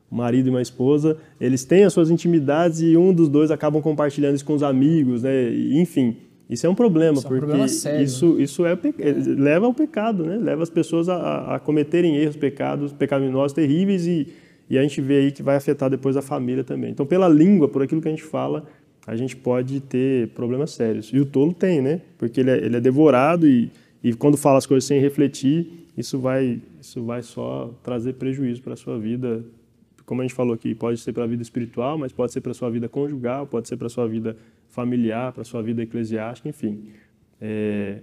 [0.09, 4.35] marido e uma esposa, eles têm as suas intimidades e um dos dois acabam compartilhando
[4.35, 5.53] isso com os amigos, né?
[5.73, 6.17] Enfim,
[6.49, 8.43] isso é um problema, isso porque é um problema sério, isso, né?
[8.43, 10.37] isso é, é, leva ao pecado, né?
[10.37, 14.27] Leva as pessoas a, a cometerem erros, pecados pecaminosos terríveis e
[14.69, 16.91] e a gente vê aí que vai afetar depois a família também.
[16.91, 18.65] Então, pela língua, por aquilo que a gente fala,
[19.05, 21.11] a gente pode ter problemas sérios.
[21.13, 22.01] E o tolo tem, né?
[22.17, 23.71] Porque ele é, ele é devorado e,
[24.03, 28.73] e quando fala as coisas sem refletir, isso vai, isso vai só trazer prejuízo para
[28.73, 29.43] a sua vida.
[30.05, 32.51] Como a gente falou aqui, pode ser para a vida espiritual, mas pode ser para
[32.51, 34.37] a sua vida conjugal, pode ser para a sua vida
[34.69, 36.89] familiar, para a sua vida eclesiástica, enfim.
[37.41, 37.99] É,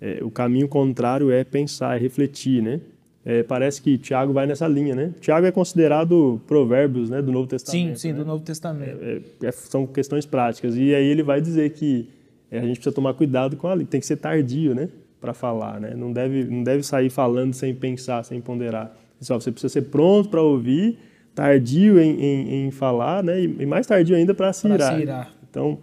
[0.00, 2.80] é, o caminho contrário é pensar, é refletir, né?
[3.24, 5.14] É, parece que Tiago vai nessa linha, né?
[5.20, 7.90] Tiago é considerado provérbios né, do Novo Testamento.
[7.90, 8.18] Sim, sim, né?
[8.18, 8.98] do Novo Testamento.
[9.00, 10.76] É, é, é, são questões práticas.
[10.76, 12.08] E aí ele vai dizer que
[12.50, 14.88] é, a gente precisa tomar cuidado com a tem que ser tardio, né?
[15.20, 15.94] Para falar, né?
[15.94, 18.92] Não deve, não deve sair falando sem pensar, sem ponderar.
[19.20, 20.98] Só, você precisa ser pronto para ouvir,
[21.34, 23.40] tardio em, em, em, falar, né?
[23.40, 25.32] E, e mais tardio ainda para se, se irar.
[25.48, 25.78] Então,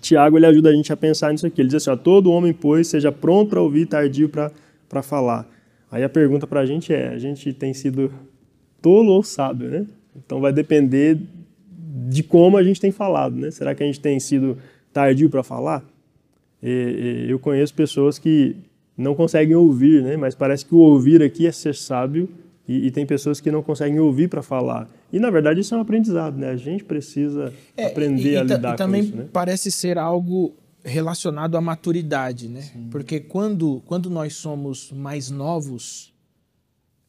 [0.00, 1.60] Tiago ele ajuda a gente a pensar nisso aqui.
[1.60, 5.46] Ele diz assim: ó, todo homem, pois, seja pronto para ouvir, tardio para falar.
[5.90, 8.12] Aí a pergunta para a gente é: a gente tem sido
[8.80, 9.86] tolo ou sábio, né?
[10.16, 11.18] Então vai depender
[12.08, 13.50] de como a gente tem falado, né?
[13.50, 14.58] Será que a gente tem sido
[14.92, 15.84] tardio para falar?
[16.62, 18.56] E, e, eu conheço pessoas que
[18.96, 20.16] não conseguem ouvir, né?
[20.16, 22.28] Mas parece que o ouvir aqui é ser sábio
[22.68, 24.88] e, e tem pessoas que não conseguem ouvir para falar.
[25.10, 26.50] E na verdade isso é um aprendizado, né?
[26.50, 29.26] A gente precisa é, aprender e, a lidar com isso, né?
[29.32, 30.54] Parece ser algo
[30.84, 32.60] relacionado à maturidade, né?
[32.60, 32.88] Sim.
[32.90, 36.12] Porque quando, quando nós somos mais novos,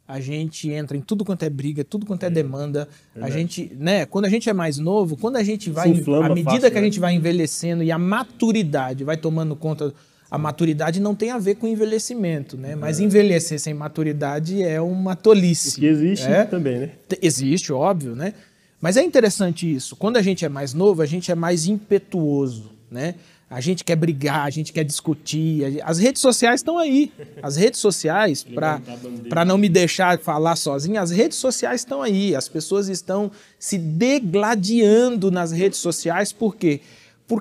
[0.08, 2.88] a gente entra em tudo quanto é briga, tudo quanto é, é demanda.
[3.16, 4.06] A gente, né?
[4.06, 6.82] Quando a gente é mais novo, quando a gente vai, à medida fácil, que a
[6.82, 6.86] né?
[6.86, 9.94] gente vai envelhecendo e a maturidade vai tomando conta,
[10.30, 12.76] a maturidade não tem a ver com envelhecimento, né?
[12.76, 13.04] Mas é.
[13.04, 15.80] envelhecer sem maturidade é uma tolice.
[15.80, 16.44] Que existe é?
[16.46, 16.92] também, né?
[17.22, 18.34] Existe, óbvio, né?
[18.80, 19.96] Mas é interessante isso.
[19.96, 23.16] Quando a gente é mais novo, a gente é mais impetuoso, né?
[23.50, 25.82] a gente quer brigar, a gente quer discutir.
[25.84, 27.12] As redes sociais estão aí.
[27.42, 32.36] As redes sociais, para não me deixar falar sozinho, as redes sociais estão aí.
[32.36, 36.80] As pessoas estão se degladiando nas redes sociais, por quê?
[36.80, 36.99] Porque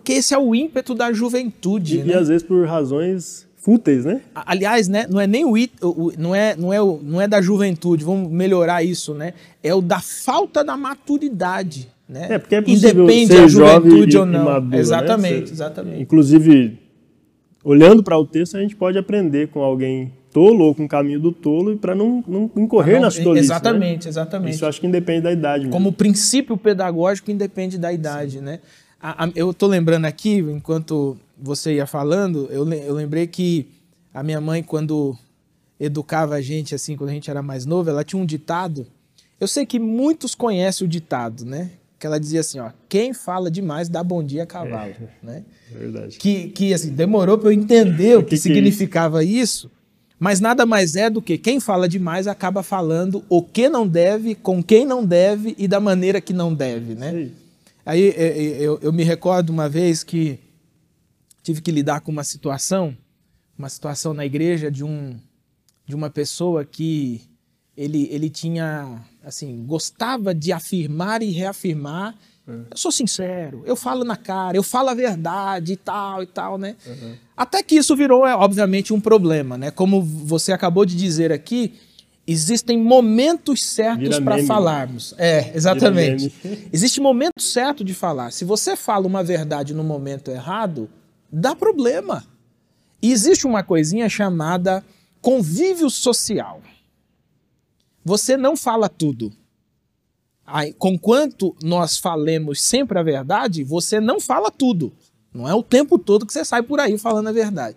[0.08, 1.98] esse é o ímpeto da juventude.
[1.98, 2.14] E, né?
[2.14, 4.22] e às vezes por razões fúteis, né?
[4.34, 7.40] Aliás, né, não é nem o, o, não é não é o, não é da
[7.42, 9.34] juventude, vamos melhorar isso, né?
[9.62, 11.88] É o da falta da maturidade.
[12.08, 12.28] Né?
[12.30, 14.44] É, porque é possível Independe ser a juventude e, ou não.
[14.44, 15.46] Maduro, exatamente, né?
[15.46, 16.02] Você, exatamente.
[16.02, 16.78] Inclusive,
[17.62, 21.20] olhando para o texto, a gente pode aprender com alguém tolo ou com o caminho
[21.20, 23.50] do tolo para não, não incorrer não, nas tolices.
[23.50, 24.08] Exatamente, né?
[24.08, 24.54] exatamente.
[24.54, 25.64] Isso eu acho que independe da idade.
[25.64, 25.72] Mesmo.
[25.72, 28.44] Como princípio pedagógico independe da idade, Sim.
[28.44, 28.60] né?
[29.00, 33.68] A, a, eu tô lembrando aqui, enquanto você ia falando, eu, eu lembrei que
[34.12, 35.16] a minha mãe, quando
[35.78, 38.86] educava a gente, assim, quando a gente era mais novo, ela tinha um ditado.
[39.40, 41.70] Eu sei que muitos conhecem o ditado, né?
[41.98, 45.44] que ela dizia assim, ó, quem fala demais dá bom dia a cavalo, é, né?
[45.74, 46.16] É verdade.
[46.18, 49.66] Que, que assim, demorou para eu entender o que, que, que significava isso?
[49.66, 49.70] isso,
[50.18, 54.34] mas nada mais é do que quem fala demais acaba falando o que não deve,
[54.34, 57.12] com quem não deve e da maneira que não deve, né?
[57.12, 57.32] Sim.
[57.88, 60.38] Aí é, é, eu, eu me recordo uma vez que
[61.42, 62.94] tive que lidar com uma situação,
[63.58, 65.18] uma situação na igreja de um
[65.86, 67.22] de uma pessoa que
[67.74, 72.14] ele, ele tinha, assim, gostava de afirmar e reafirmar.
[72.46, 72.66] Uhum.
[72.70, 76.58] Eu sou sincero, eu falo na cara, eu falo a verdade e tal e tal,
[76.58, 76.76] né?
[76.86, 77.14] Uhum.
[77.34, 79.70] Até que isso virou, é, obviamente, um problema, né?
[79.70, 81.72] Como você acabou de dizer aqui,
[82.28, 85.14] existem momentos certos para falarmos.
[85.16, 86.32] É, exatamente.
[86.72, 88.30] Existe momento certo de falar.
[88.30, 90.88] Se você fala uma verdade no momento errado,
[91.32, 92.24] dá problema.
[93.00, 94.84] E existe uma coisinha chamada
[95.20, 96.60] convívio social
[98.08, 99.30] você não fala tudo.
[100.46, 104.90] Aí, conquanto nós falemos sempre a verdade, você não fala tudo.
[105.32, 107.76] Não é o tempo todo que você sai por aí falando a verdade.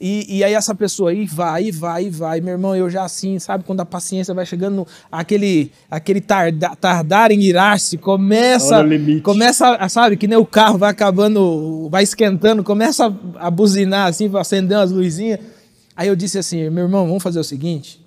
[0.00, 2.40] E, e aí essa pessoa aí vai, vai, vai.
[2.40, 3.64] Meu irmão, eu já assim, sabe?
[3.64, 8.84] Quando a paciência vai chegando, no, aquele, aquele tarda, tardar em irar-se, começa,
[9.22, 10.16] começa, sabe?
[10.16, 14.92] Que nem o carro vai acabando, vai esquentando, começa a, a buzinar assim, acender as
[14.92, 15.40] luzinhas.
[15.96, 18.00] Aí eu disse assim, meu irmão, vamos fazer o seguinte,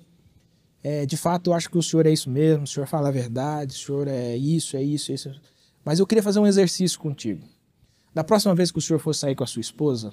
[0.82, 3.12] é, de fato, eu acho que o senhor é isso mesmo, o senhor fala a
[3.12, 5.30] verdade, o senhor é isso, é isso, é isso.
[5.84, 7.42] Mas eu queria fazer um exercício contigo.
[8.14, 10.12] Da próxima vez que o senhor for sair com a sua esposa,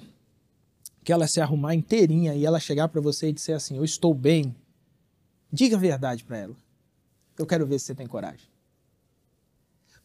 [1.10, 4.14] que ela se arrumar inteirinha e ela chegar para você e dizer assim: Eu estou
[4.14, 4.54] bem,
[5.52, 6.54] diga a verdade para ela.
[7.36, 8.46] Eu quero ver se você tem coragem.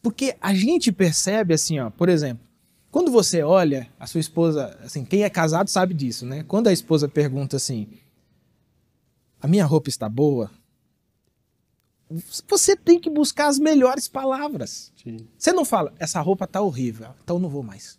[0.02, 2.44] Porque a gente percebe assim, ó, por exemplo,
[2.90, 6.42] quando você olha a sua esposa, assim, quem é casado sabe disso, né?
[6.42, 7.86] Quando a esposa pergunta assim:
[9.40, 10.50] a minha roupa está boa,
[12.48, 14.92] você tem que buscar as melhores palavras.
[15.00, 15.18] Sim.
[15.38, 17.96] Você não fala, essa roupa está horrível, então não vou mais.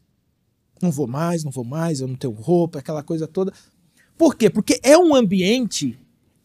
[0.82, 3.52] Não vou mais, não vou mais, eu não tenho roupa, aquela coisa toda.
[4.18, 4.50] Por quê?
[4.50, 5.98] Porque é um ambiente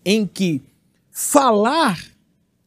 [0.05, 0.63] em que
[1.11, 1.99] falar.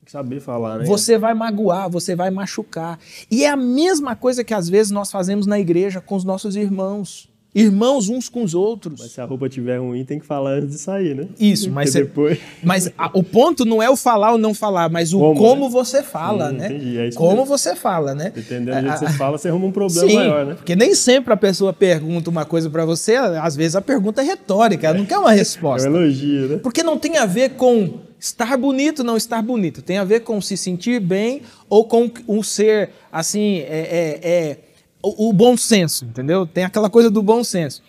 [0.07, 0.85] Saber falar, né?
[0.85, 2.99] Você vai magoar, você vai machucar.
[3.29, 6.55] E é a mesma coisa que às vezes nós fazemos na igreja com os nossos
[6.55, 8.99] irmãos irmãos uns com os outros.
[8.99, 11.27] Mas se a roupa tiver ruim, tem que falar antes de sair, né?
[11.39, 12.37] Isso, mas cê, depois.
[12.61, 15.65] Mas a, o ponto não é o falar ou não falar, mas o como, como
[15.65, 15.71] né?
[15.71, 16.65] você fala, Sim, né?
[16.67, 17.45] Entendi, é como mesmo.
[17.45, 18.31] você fala, né?
[18.35, 20.53] Dependendo do jeito que você fala, você arruma um problema Sim, maior, né?
[20.55, 24.25] Porque nem sempre a pessoa pergunta uma coisa para você, às vezes a pergunta é
[24.25, 25.87] retórica, ela não quer uma resposta.
[25.87, 26.57] É um elogio, né?
[26.57, 30.41] Porque não tem a ver com estar bonito não estar bonito, tem a ver com
[30.41, 34.57] se sentir bem ou com o ser assim é, é, é
[35.05, 36.47] o, o bom senso, entendeu?
[36.47, 37.83] Tem aquela coisa do bom senso.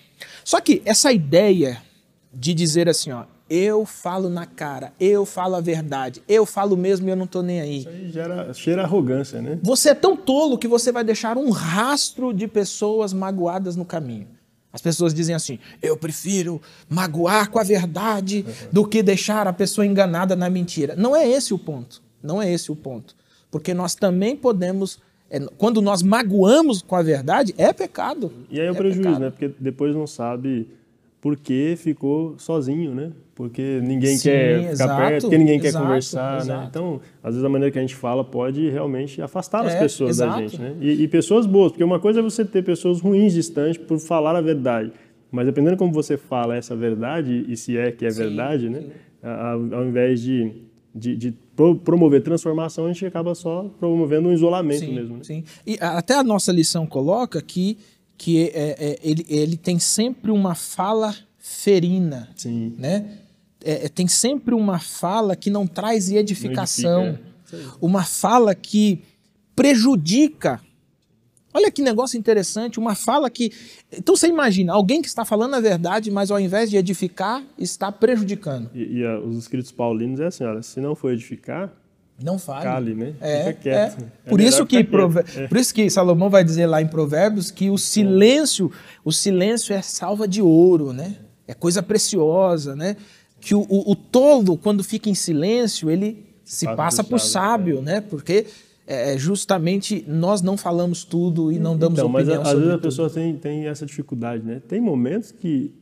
[0.45, 1.83] Só que essa ideia
[2.33, 7.09] de dizer assim, ó, eu falo na cara, eu falo a verdade, eu falo mesmo
[7.09, 7.79] e eu não tô nem aí.
[7.79, 9.59] Isso aí gera, cheira arrogância, né?
[9.63, 14.29] Você é tão tolo que você vai deixar um rastro de pessoas magoadas no caminho.
[14.73, 18.69] As pessoas dizem assim: eu prefiro magoar com a verdade uhum.
[18.73, 20.95] do que deixar a pessoa enganada na mentira.
[20.97, 22.03] Não é esse o ponto.
[22.23, 23.17] Não é esse o ponto.
[23.51, 24.99] Porque nós também podemos
[25.31, 28.33] é, quando nós magoamos com a verdade, é pecado.
[28.51, 29.21] E aí é o é prejuízo, pecado.
[29.21, 29.31] né?
[29.31, 30.69] Porque depois não sabe
[31.21, 33.11] por que ficou sozinho, né?
[33.35, 36.39] Porque ninguém Sim, quer ficar exato, perto, porque ninguém exato, quer conversar, né?
[36.39, 36.61] exato.
[36.61, 36.67] né?
[36.71, 40.19] Então, às vezes a maneira que a gente fala pode realmente afastar as é, pessoas
[40.19, 40.75] da gente, né?
[40.81, 44.37] E, e, pessoas boas, porque uma coisa é você ter pessoas ruins distantes por falar
[44.37, 44.93] a verdade,
[45.31, 48.85] mas dependendo como você fala essa verdade e se é que é sim, verdade, né?
[49.23, 50.53] Ao invés de,
[50.97, 51.35] de, de
[51.85, 55.17] promover transformação, a gente acaba só promovendo um isolamento sim, mesmo.
[55.17, 55.25] Né?
[55.25, 55.45] Sim.
[55.67, 57.79] E até a nossa lição coloca que,
[58.17, 62.29] que é, é, ele, ele tem sempre uma fala ferina.
[62.35, 62.75] Sim.
[62.79, 63.19] Né?
[63.65, 67.05] É, é tem sempre uma fala que não traz edificação.
[67.05, 67.79] Não edifica, é.
[67.81, 69.03] uma fala que
[69.55, 70.61] prejudica
[71.57, 73.51] Olha que negócio interessante, uma fala que.
[73.91, 77.91] Então você imagina, alguém que está falando a verdade, mas ao invés de edificar, está
[77.91, 78.69] prejudicando.
[78.75, 81.73] E, e a, os escritos paulinos é assim: olha, se não for edificar,
[82.23, 82.63] não fale.
[82.65, 83.15] Cale, né?
[83.21, 84.05] É, Fica quieto.
[84.27, 84.29] É.
[84.31, 84.77] Por, É isso que.
[84.79, 85.47] É.
[85.49, 88.71] por isso que Salomão vai dizer lá em Provérbios que o silêncio,
[89.05, 91.17] o silêncio é salva de ouro, né?
[91.49, 92.97] É coisa preciosa, né?
[93.41, 97.77] Que o, o- o tolo, quando fica em silêncio, ele se Passa passa por sábio,
[97.77, 98.01] sábio, né?
[98.01, 98.47] Porque
[98.87, 102.69] é, justamente nós não falamos tudo e não damos Então, mas opinião a- às vezes
[102.69, 102.83] a tudo.
[102.83, 104.61] pessoa tem, tem essa dificuldade, né?
[104.69, 105.73] Tem momentos que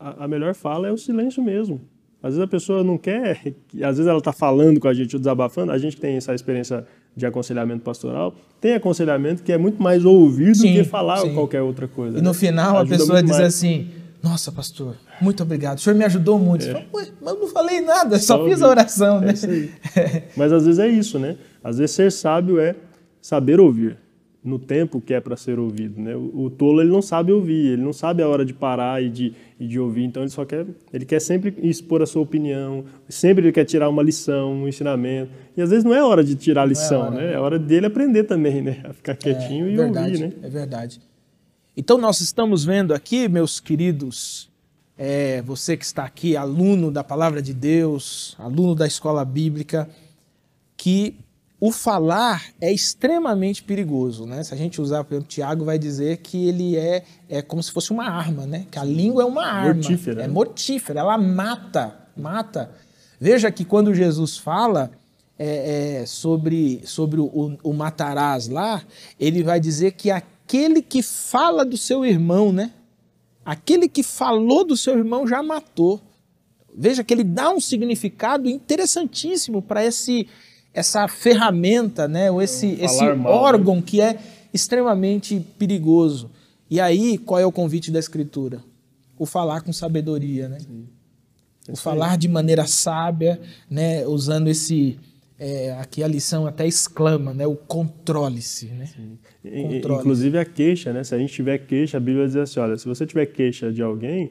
[0.00, 1.80] a, a melhor fala é o silêncio mesmo.
[2.22, 5.14] Às vezes a pessoa não quer, que- às vezes ela está falando com a gente
[5.14, 9.82] ou desabafando, a gente tem essa experiência de aconselhamento pastoral, tem aconselhamento que é muito
[9.82, 11.34] mais ouvir do que falar sim.
[11.34, 12.18] qualquer outra coisa.
[12.18, 12.34] E no né?
[12.34, 13.54] final a Ajuda pessoa muito diz mais.
[13.54, 13.88] assim:
[14.22, 15.78] Nossa, pastor, muito obrigado.
[15.78, 16.64] O senhor me ajudou muito.
[16.64, 19.30] Você fala, mas eu não falei nada, só, Só fiz a oração, né?
[19.30, 19.70] É isso aí.
[20.36, 21.36] Mas às vezes é isso, né?
[21.66, 22.76] Às vezes ser sábio é
[23.20, 23.98] saber ouvir
[24.44, 26.14] no tempo que é para ser ouvido, né?
[26.14, 29.10] O, o tolo ele não sabe ouvir, ele não sabe a hora de parar e
[29.10, 32.84] de, e de ouvir, então ele só quer, ele quer sempre expor a sua opinião,
[33.08, 35.32] sempre ele quer tirar uma lição, um ensinamento.
[35.56, 37.32] E às vezes não é hora de tirar a lição, hora, né?
[37.32, 38.82] É hora dele aprender também, né?
[38.84, 40.32] A ficar quietinho é e verdade, ouvir, né?
[40.44, 41.00] É verdade.
[41.76, 44.48] Então nós estamos vendo aqui, meus queridos,
[44.96, 49.88] é, você que está aqui, aluno da palavra de Deus, aluno da escola bíblica,
[50.76, 51.16] que
[51.66, 54.44] o falar é extremamente perigoso, né?
[54.44, 57.72] Se a gente usar, por exemplo, Tiago vai dizer que ele é, é como se
[57.72, 58.66] fosse uma arma, né?
[58.70, 59.74] Que a língua é uma arma.
[59.74, 60.32] Mortífera, É né?
[60.32, 62.70] mortífera, ela mata, mata.
[63.18, 64.92] Veja que quando Jesus fala
[65.36, 68.82] é, é, sobre, sobre o, o matarás lá,
[69.18, 72.70] ele vai dizer que aquele que fala do seu irmão, né?
[73.44, 76.00] Aquele que falou do seu irmão já matou.
[76.72, 80.28] Veja que ele dá um significado interessantíssimo para esse
[80.76, 82.30] essa ferramenta, né?
[82.30, 83.30] Ou esse, esse mal, né?
[83.30, 84.18] órgão que é
[84.52, 86.30] extremamente perigoso.
[86.70, 88.62] E aí, qual é o convite da Escritura?
[89.18, 90.58] O falar com sabedoria, né?
[91.68, 94.06] O falar de maneira sábia, né?
[94.06, 94.98] Usando esse
[95.38, 97.46] é, aqui a lição até exclama, né?
[97.46, 98.86] O controle-se, né?
[99.42, 100.00] Controle.
[100.00, 101.02] Inclusive a queixa, né?
[101.04, 103.82] Se a gente tiver queixa, a Bíblia diz assim: olha, se você tiver queixa de
[103.82, 104.30] alguém,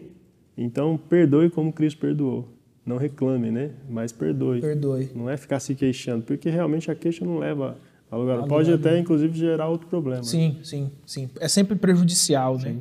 [0.56, 2.55] então perdoe como Cristo perdoou.
[2.86, 3.72] Não reclame, né?
[3.90, 4.62] Mas perdoe.
[4.62, 5.10] Perdoe.
[5.16, 7.78] Não é ficar se queixando, porque realmente a queixa não leva
[8.12, 8.40] a lugar.
[8.40, 10.24] A Pode lugar até, inclusive, gerar outro problema.
[10.24, 11.30] Sim, sim, sim.
[11.40, 12.78] É sempre prejudicial, né?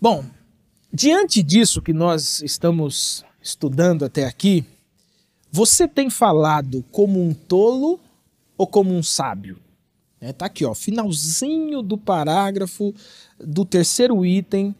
[0.00, 0.24] Bom,
[0.90, 4.64] diante disso que nós estamos estudando até aqui,
[5.52, 8.00] você tem falado como um tolo
[8.56, 9.58] ou como um sábio?
[10.20, 12.94] É, tá aqui, ó, finalzinho do parágrafo
[13.38, 14.74] do terceiro item,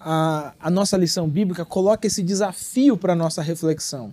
[0.00, 4.12] a, a nossa lição bíblica coloca esse desafio para a nossa reflexão.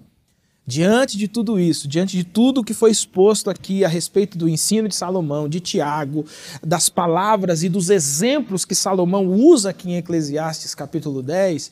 [0.65, 4.89] Diante de tudo isso, diante de tudo que foi exposto aqui a respeito do ensino
[4.89, 6.25] de Salomão, de Tiago,
[6.61, 11.71] das palavras e dos exemplos que Salomão usa aqui em Eclesiastes capítulo 10,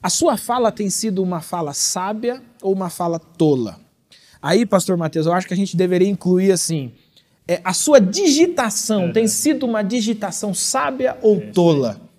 [0.00, 3.80] a sua fala tem sido uma fala sábia ou uma fala tola?
[4.40, 6.92] Aí, pastor Mateus, eu acho que a gente deveria incluir assim,
[7.48, 12.09] é, a sua digitação tem sido uma digitação sábia ou tola?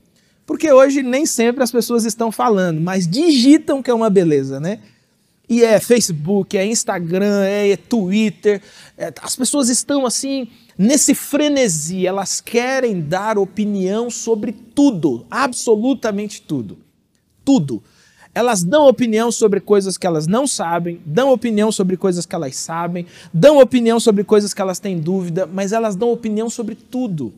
[0.51, 4.79] Porque hoje nem sempre as pessoas estão falando, mas digitam que é uma beleza, né?
[5.47, 8.61] E é Facebook, é Instagram, é Twitter.
[8.97, 16.79] é- as pessoas estão assim nesse frenesi, elas querem dar opinião sobre tudo, absolutamente tudo.
[17.45, 17.81] Tudo.
[18.35, 22.57] Elas dão opinião sobre coisas que elas não sabem, dão opinião sobre coisas que elas
[22.57, 27.33] sabem, dão opinião sobre coisas que elas têm dúvida, mas elas dão opinião sobre tudo.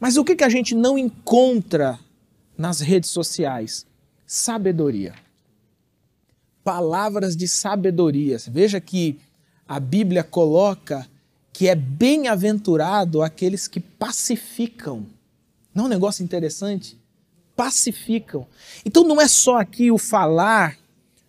[0.00, 2.00] Mas o que, que a gente não encontra
[2.58, 3.86] nas redes sociais?
[4.26, 5.14] Sabedoria
[6.68, 8.36] palavras de sabedoria.
[8.46, 9.18] Veja que
[9.66, 11.08] a Bíblia coloca
[11.50, 15.06] que é bem-aventurado aqueles que pacificam.
[15.74, 16.98] Não é um negócio interessante?
[17.56, 18.46] Pacificam.
[18.84, 20.76] Então não é só aqui o falar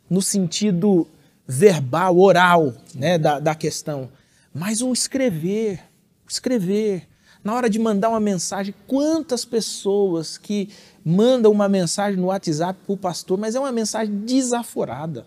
[0.10, 1.08] no sentido
[1.48, 4.12] verbal, oral, né, da, da questão,
[4.54, 5.80] mas o escrever,
[6.28, 7.08] escrever.
[7.44, 10.70] Na hora de mandar uma mensagem, quantas pessoas que
[11.06, 15.26] mandam uma mensagem no WhatsApp para o pastor, mas é uma mensagem desaforada.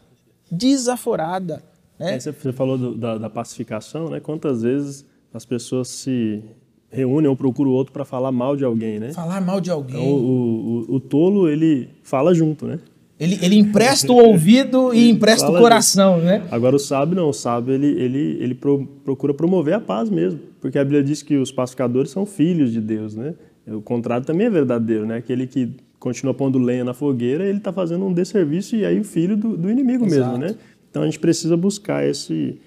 [0.50, 1.62] Desaforada.
[1.98, 2.18] Né?
[2.20, 4.20] Você você falou do- da, da pacificação, né?
[4.20, 6.42] Quantas vezes as pessoas se
[6.90, 9.12] reúnem ou procuram o outro para falar mal de alguém, né?
[9.12, 9.96] Falar mal de alguém.
[9.96, 12.78] Então, o, o, o tolo, ele fala junto, né?
[13.22, 16.42] Ele, ele empresta o ouvido e empresta o coração, né?
[16.50, 20.40] Agora o sábio não, o sábio ele, ele, ele pro- procura promover a paz mesmo,
[20.60, 23.34] porque a Bíblia diz que os pacificadores são filhos de Deus, né?
[23.68, 25.18] O contrário também é verdadeiro, né?
[25.18, 25.70] Aquele que
[26.00, 29.56] continua pondo lenha na fogueira, ele está fazendo um desserviço e aí o filho do,
[29.56, 30.36] do inimigo Exato.
[30.36, 30.56] mesmo, né?
[30.90, 32.58] Então a gente precisa buscar esse,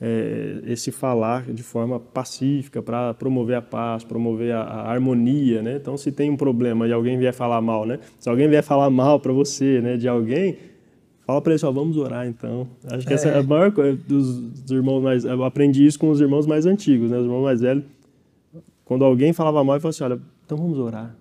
[0.00, 5.76] é, esse falar de forma pacífica para promover a paz, promover a, a, harmonia, né?
[5.76, 7.98] Então, se tem um problema e alguém vier falar mal, né?
[8.18, 10.56] Se alguém vier falar mal para você, né, de alguém,
[11.26, 12.68] fala para ele só, vamos orar então.
[12.90, 13.16] Acho que é.
[13.16, 15.24] essa é a maior coisa dos, dos, irmãos mais.
[15.24, 17.18] Eu aprendi isso com os irmãos mais antigos, né?
[17.18, 17.84] Os irmãos mais velhos.
[18.84, 21.16] Quando alguém falava mal, eu falava assim: olha, então vamos orar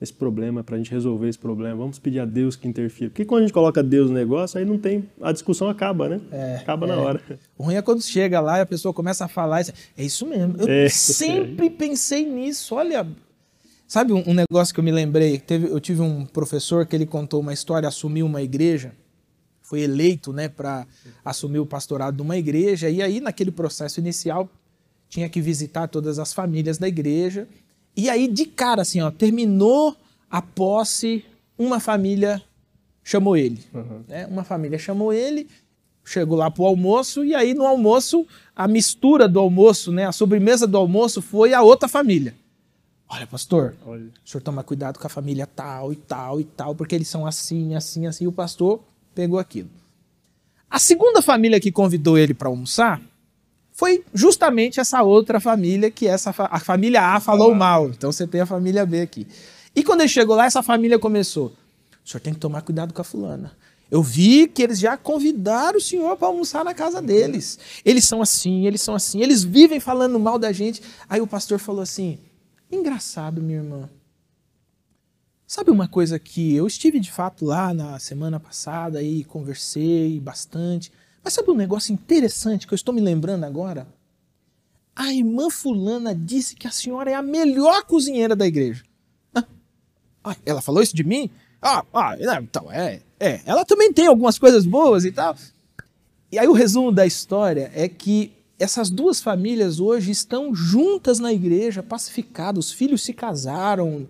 [0.00, 1.76] esse problema, para a gente resolver esse problema.
[1.76, 3.10] Vamos pedir a Deus que interfira.
[3.10, 5.08] Porque quando a gente coloca Deus no negócio, aí não tem.
[5.20, 6.20] A discussão acaba, né?
[6.30, 6.90] É, acaba é.
[6.90, 7.20] na hora.
[7.56, 9.60] O ruim é quando chega lá e a pessoa começa a falar.
[9.96, 10.56] É isso mesmo.
[10.58, 12.74] Eu é, sempre pensei nisso.
[12.74, 13.06] Olha.
[13.88, 15.38] Sabe um, negócio que eu me lembrei?
[15.38, 18.92] Teve, eu tive um professor que ele contou uma história, assumiu uma igreja,
[19.62, 20.86] foi eleito né, para
[21.24, 24.46] assumir o pastorado de uma igreja, e aí, naquele processo inicial,
[25.08, 27.48] tinha que visitar todas as famílias da igreja.
[27.98, 29.96] E aí, de cara, assim, ó, terminou
[30.30, 31.24] a posse,
[31.58, 32.40] uma família
[33.02, 33.60] chamou ele.
[33.74, 34.04] Uhum.
[34.06, 34.24] Né?
[34.26, 35.48] Uma família chamou ele,
[36.04, 38.24] chegou lá pro almoço, e aí no almoço,
[38.54, 40.06] a mistura do almoço, né?
[40.06, 42.36] A sobremesa do almoço foi a outra família.
[43.08, 44.04] Olha, pastor, Olha.
[44.24, 47.26] o senhor toma cuidado com a família tal e tal e tal, porque eles são
[47.26, 48.24] assim, assim, assim.
[48.24, 48.80] E o pastor
[49.12, 49.70] pegou aquilo.
[50.70, 53.02] A segunda família que convidou ele para almoçar
[53.78, 57.90] foi justamente essa outra família que essa a família A falou mal.
[57.90, 59.24] Então você tem a família B aqui.
[59.72, 61.52] E quando ele chegou lá, essa família começou:
[62.04, 63.56] o senhor tem que tomar cuidado com a fulana.
[63.88, 67.56] Eu vi que eles já convidaram o senhor para almoçar na casa deles.
[67.84, 70.82] Eles são assim, eles são assim, eles vivem falando mal da gente.
[71.08, 72.18] Aí o pastor falou assim:
[72.72, 73.88] engraçado, minha irmã.
[75.46, 80.90] Sabe uma coisa que eu estive de fato lá na semana passada e conversei bastante.
[81.22, 83.86] Mas sabe um negócio interessante que eu estou me lembrando agora?
[84.94, 88.84] A irmã fulana disse que a senhora é a melhor cozinheira da igreja.
[90.24, 91.30] Ah, ela falou isso de mim?
[91.62, 93.40] Ah, ah, então é, é.
[93.46, 95.36] Ela também tem algumas coisas boas e tal.
[96.30, 101.32] E aí o resumo da história é que essas duas famílias hoje estão juntas na
[101.32, 104.06] igreja, pacificadas, os filhos se casaram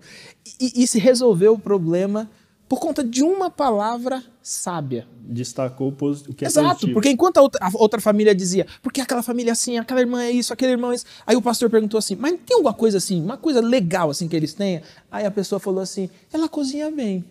[0.59, 2.29] e, e se resolveu o problema
[2.69, 5.07] por conta de uma palavra sábia.
[5.21, 6.93] Destacou o que é Exato, positivo.
[6.93, 10.21] porque enquanto a outra, a outra, família dizia, porque aquela família é assim, aquela irmã
[10.21, 11.05] é isso, aquele irmão é isso.
[11.25, 14.35] Aí o pastor perguntou assim, mas tem alguma coisa assim, uma coisa legal assim que
[14.35, 14.83] eles tenham?
[15.11, 17.25] Aí a pessoa falou assim, ela cozinha bem.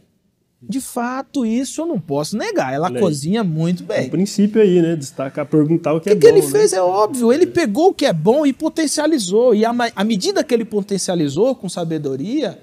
[0.61, 2.75] De fato, isso eu não posso negar.
[2.75, 3.01] Ela Lei.
[3.01, 4.09] cozinha muito bem.
[4.09, 4.97] O princípio aí, né?
[4.97, 6.19] Destacar, perguntar o que, que é bom.
[6.19, 6.51] O que ele né?
[6.51, 7.33] fez é óbvio.
[7.33, 9.55] Ele pegou o que é bom e potencializou.
[9.55, 12.59] E à medida que ele potencializou com sabedoria,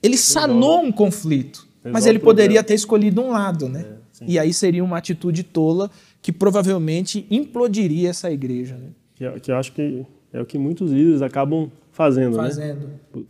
[0.00, 1.71] ele sanou um conflito.
[1.84, 3.86] Mas ele poderia ter escolhido um lado, né?
[4.20, 8.76] É, e aí seria uma atitude tola que provavelmente implodiria essa igreja.
[8.76, 8.88] Né?
[9.14, 12.44] Que, que eu acho que é o que muitos líderes acabam fazendo, né?
[12.44, 12.88] fazendo.
[13.14, 13.22] né?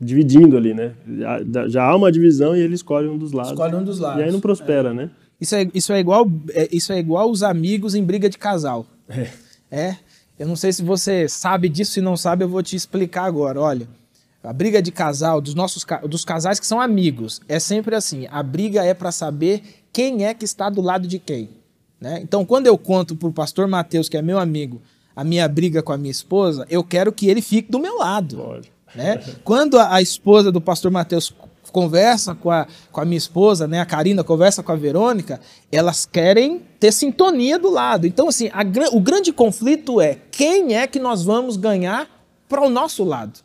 [0.00, 0.94] Dividindo ali, né?
[1.18, 3.52] Já, já, há uma divisão e ele escolhe um dos lados.
[3.52, 4.20] Escolhe um dos lados.
[4.20, 4.94] E aí não prospera, é.
[4.94, 5.10] né?
[5.40, 8.86] Isso é, isso, é igual, é, isso é igual os amigos em briga de casal.
[9.08, 9.28] É.
[9.70, 9.96] É.
[10.38, 13.60] Eu não sei se você sabe disso, se não sabe, eu vou te explicar agora.
[13.60, 13.88] Olha,
[14.42, 18.26] a briga de casal, dos nossos dos casais que são amigos, é sempre assim.
[18.30, 19.62] A briga é para saber
[19.92, 21.50] quem é que está do lado de quem.
[22.00, 22.20] Né?
[22.22, 24.80] Então, quando eu conto para o pastor Mateus, que é meu amigo,
[25.14, 28.62] a minha briga com a minha esposa, eu quero que ele fique do meu lado.
[28.94, 29.20] Né?
[29.42, 31.34] Quando a, a, esposa do pastor Mateus
[31.72, 36.06] conversa com a, com a minha esposa, né, a Karina conversa com a Verônica, elas
[36.06, 38.06] querem ter sintonia do lado.
[38.06, 38.62] Então, assim, a,
[38.92, 42.08] o grande conflito é quem é que nós vamos ganhar
[42.48, 43.40] para o nosso lado.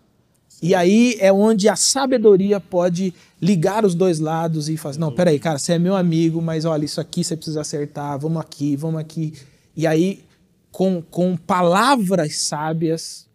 [0.64, 5.38] E aí é onde a sabedoria pode ligar os dois lados e fazer: não, peraí,
[5.38, 9.02] cara, você é meu amigo, mas olha, isso aqui você precisa acertar, vamos aqui, vamos
[9.02, 9.34] aqui.
[9.76, 10.24] E aí,
[10.72, 13.28] com, com palavras sábias,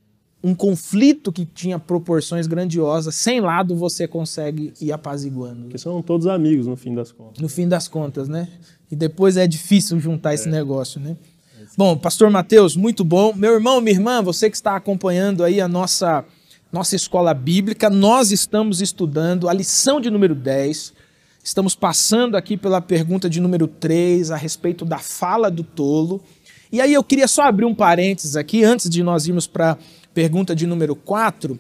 [0.43, 5.65] um conflito que tinha proporções grandiosas, sem lado você consegue ir apaziguando.
[5.65, 7.43] Porque são todos amigos no fim das contas.
[7.43, 8.49] No fim das contas, né?
[8.91, 10.35] E depois é difícil juntar é.
[10.35, 11.15] esse negócio, né?
[11.77, 13.35] Bom, Pastor Mateus, muito bom.
[13.35, 16.25] Meu irmão, minha irmã, você que está acompanhando aí a nossa
[16.71, 20.93] nossa escola bíblica, nós estamos estudando a lição de número 10.
[21.43, 26.23] Estamos passando aqui pela pergunta de número 3 a respeito da fala do tolo.
[26.71, 29.79] E aí eu queria só abrir um parênteses aqui, antes de nós irmos para a
[30.13, 31.59] pergunta de número 4,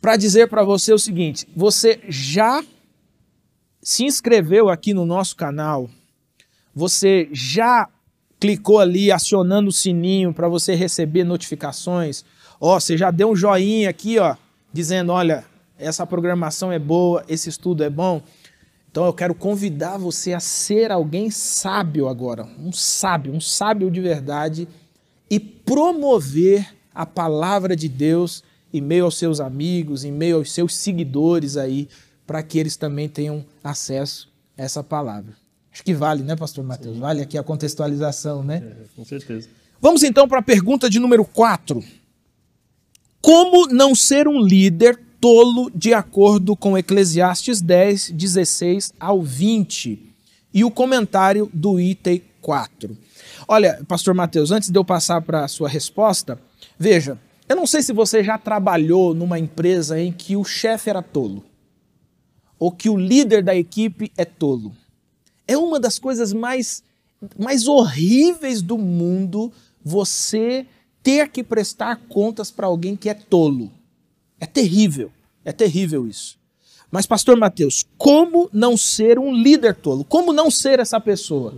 [0.00, 2.62] para dizer para você o seguinte: você já
[3.82, 5.90] se inscreveu aqui no nosso canal?
[6.72, 7.88] Você já
[8.38, 12.24] clicou ali acionando o sininho para você receber notificações?
[12.60, 14.36] Ó, você já deu um joinha aqui, ó,
[14.74, 15.44] dizendo: olha,
[15.78, 18.20] essa programação é boa, esse estudo é bom.
[18.90, 24.00] Então eu quero convidar você a ser alguém sábio agora, um sábio, um sábio de
[24.00, 24.68] verdade
[25.30, 30.74] e promover a palavra de Deus em meio aos seus amigos, em meio aos seus
[30.76, 31.88] seguidores aí,
[32.26, 35.34] para que eles também tenham acesso a essa palavra.
[35.72, 36.98] Acho que vale, né, pastor Mateus?
[36.98, 38.62] Vale aqui a contextualização, né?
[38.64, 39.48] É, com certeza.
[39.80, 41.82] Vamos então para a pergunta de número 4.
[43.24, 50.14] Como não ser um líder tolo de acordo com Eclesiastes 10, 16 ao 20?
[50.52, 52.94] E o comentário do item 4.
[53.48, 56.38] Olha, pastor Mateus, antes de eu passar para a sua resposta,
[56.78, 57.18] veja,
[57.48, 61.42] eu não sei se você já trabalhou numa empresa em que o chefe era tolo
[62.58, 64.70] ou que o líder da equipe é tolo.
[65.48, 66.82] É uma das coisas mais,
[67.38, 69.50] mais horríveis do mundo
[69.82, 70.66] você
[71.04, 73.70] ter que prestar contas para alguém que é tolo.
[74.40, 75.12] É terrível,
[75.44, 76.38] é terrível isso.
[76.90, 80.04] Mas, pastor Mateus, como não ser um líder tolo?
[80.04, 81.54] Como não ser essa pessoa?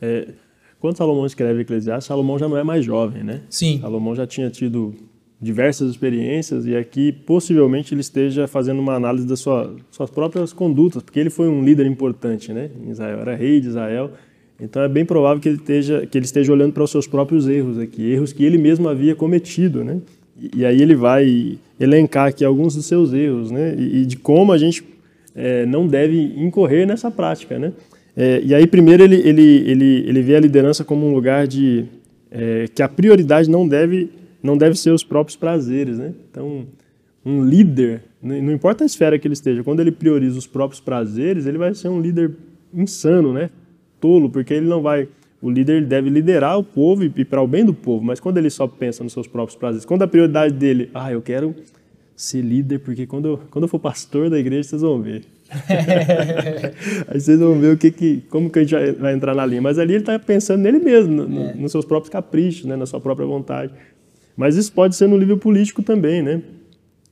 [0.00, 0.34] É,
[0.78, 3.42] quando Salomão escreve Eclesiastes, Salomão já não é mais jovem, né?
[3.48, 3.80] Sim.
[3.80, 4.94] Salomão já tinha tido
[5.40, 11.02] diversas experiências e aqui possivelmente ele esteja fazendo uma análise das sua, suas próprias condutas,
[11.02, 12.70] porque ele foi um líder importante, né?
[12.84, 14.12] Em Israel, era rei de Israel
[14.60, 17.46] então é bem provável que ele esteja, que ele esteja olhando para os seus próprios
[17.46, 20.00] erros aqui, erros que ele mesmo havia cometido, né?
[20.40, 23.74] E, e aí ele vai elencar aqui alguns dos seus erros, né?
[23.76, 24.82] E, e de como a gente
[25.34, 27.72] é, não deve incorrer nessa prática, né?
[28.16, 31.84] É, e aí primeiro ele, ele, ele, ele vê a liderança como um lugar de
[32.30, 34.08] é, que a prioridade não deve
[34.42, 36.14] não deve ser os próprios prazeres, né?
[36.30, 36.66] Então
[37.24, 41.44] um líder, não importa a esfera que ele esteja, quando ele prioriza os próprios prazeres,
[41.44, 42.30] ele vai ser um líder
[42.72, 43.50] insano, né?
[44.00, 45.08] Tolo, porque ele não vai.
[45.40, 48.38] O líder deve liderar o povo e, e para o bem do povo, mas quando
[48.38, 51.54] ele só pensa nos seus próprios prazeres, quando a prioridade dele, ah, eu quero
[52.16, 55.22] ser líder, porque quando eu, quando eu for pastor da igreja, vocês vão ver.
[57.06, 59.44] Aí vocês vão ver o que, que como que a gente vai, vai entrar na
[59.44, 59.62] linha.
[59.62, 61.54] Mas ali ele está pensando nele mesmo, no, é.
[61.54, 63.72] nos seus próprios caprichos, né, na sua própria vontade.
[64.36, 66.42] Mas isso pode ser no nível político também, né?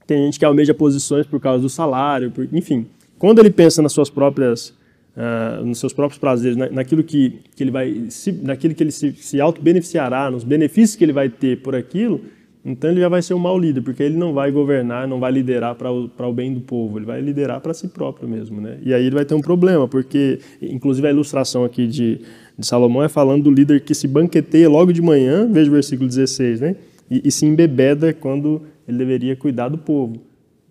[0.06, 2.86] Tem gente que almeja posições por causa do salário, por, enfim.
[3.18, 4.74] Quando ele pensa nas suas próprias
[5.16, 8.90] uh, nos seus próprios prazeres, na, naquilo que, que ele vai, se, naquilo que ele
[8.90, 12.20] se, se auto-beneficiará, nos benefícios que ele vai ter por aquilo,
[12.64, 15.30] então ele já vai ser um mau líder, porque ele não vai governar, não vai
[15.30, 18.60] liderar para o, o bem do povo, ele vai liderar para si próprio mesmo.
[18.60, 18.78] Né?
[18.82, 22.20] E aí ele vai ter um problema, porque, inclusive, a ilustração aqui de,
[22.58, 26.08] de Salomão é falando do líder que se banqueteia logo de manhã, veja o versículo
[26.08, 26.76] 16, né?
[27.10, 30.20] e, e se embebeda quando ele deveria cuidar do povo.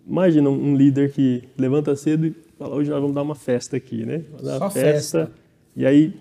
[0.06, 2.34] Imagina um líder que levanta cedo
[2.64, 4.22] Fala, hoje nós vamos dar uma festa aqui, né?
[4.42, 4.80] Só festa.
[4.80, 5.30] festa.
[5.76, 6.14] E aí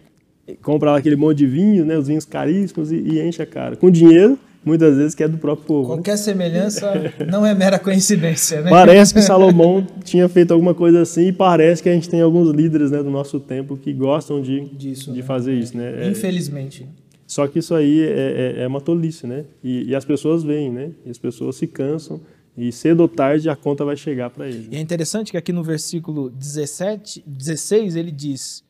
[0.61, 1.97] compra lá aquele monte de vinho, né?
[1.97, 3.77] Os vinhos caríssimos e, e enche a cara.
[3.77, 5.91] Com dinheiro, muitas vezes, que é do próprio povo.
[5.91, 5.95] Né?
[5.95, 8.69] Qualquer semelhança não é mera coincidência, né?
[8.69, 12.53] Parece que Salomão tinha feito alguma coisa assim e parece que a gente tem alguns
[12.53, 15.25] líderes né, do nosso tempo que gostam de, Disso, de né?
[15.25, 16.07] fazer isso, né?
[16.07, 16.85] É, Infelizmente.
[17.25, 19.45] Só que isso aí é, é, é uma tolice, né?
[19.63, 20.91] E, e, as pessoas veem, né?
[21.05, 22.19] E as pessoas se cansam
[22.55, 24.69] e cedo ou tarde a conta vai chegar para ele.
[24.71, 28.63] E é interessante que aqui no versículo 17, 16 ele diz: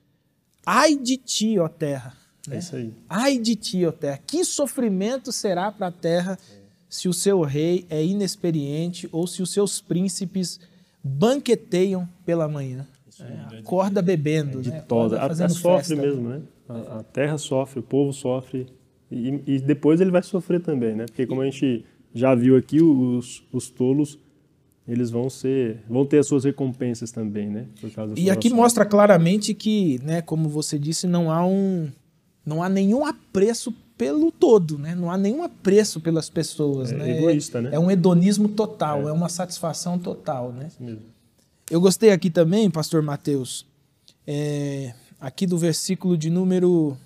[0.66, 2.14] Ai de ti, ó terra.
[2.48, 2.56] Né?
[2.56, 2.94] É isso aí.
[3.10, 4.20] Ai de ti, ó terra.
[4.26, 6.38] Que sofrimento será para a terra
[6.90, 10.60] se o seu rei é inexperiente ou se os seus príncipes
[11.04, 12.88] banqueteiam pela manhã.
[13.20, 14.82] É, acorda bebendo, de né?
[14.88, 15.20] toda.
[15.20, 16.42] A, a sofre mesmo, né?
[16.68, 18.68] A, a, terra sofre, o povo sofre
[19.12, 21.06] e, e depois ele vai sofrer também, né?
[21.06, 24.20] Porque como a gente já viu aqui, os, os tolos
[24.88, 27.68] eles vão ser vão ter as suas recompensas também, né?
[28.18, 31.90] e aqui mostra claramente que, né, como você disse, não há um
[32.46, 34.96] não há nenhum apreço pelo todo, né?
[34.96, 37.18] Não há nenhum apreço pelas pessoas, é né?
[37.18, 37.70] egoísta, né?
[37.72, 40.70] É um hedonismo total, é, é uma satisfação total, né?
[41.72, 43.66] Eu gostei aqui também, pastor Mateus,
[44.28, 46.98] é, aqui do versículo de número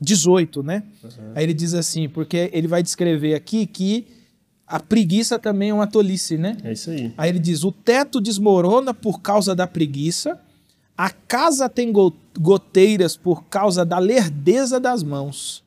[0.00, 0.82] 18, né?
[1.04, 1.10] Uhum.
[1.34, 4.06] Aí ele diz assim, porque ele vai descrever aqui que
[4.66, 6.56] a preguiça também é uma tolice, né?
[6.64, 7.14] É isso aí.
[7.16, 10.40] Aí ele diz: o teto desmorona por causa da preguiça,
[10.96, 11.92] a casa tem
[12.38, 15.64] goteiras por causa da lerdeza das mãos.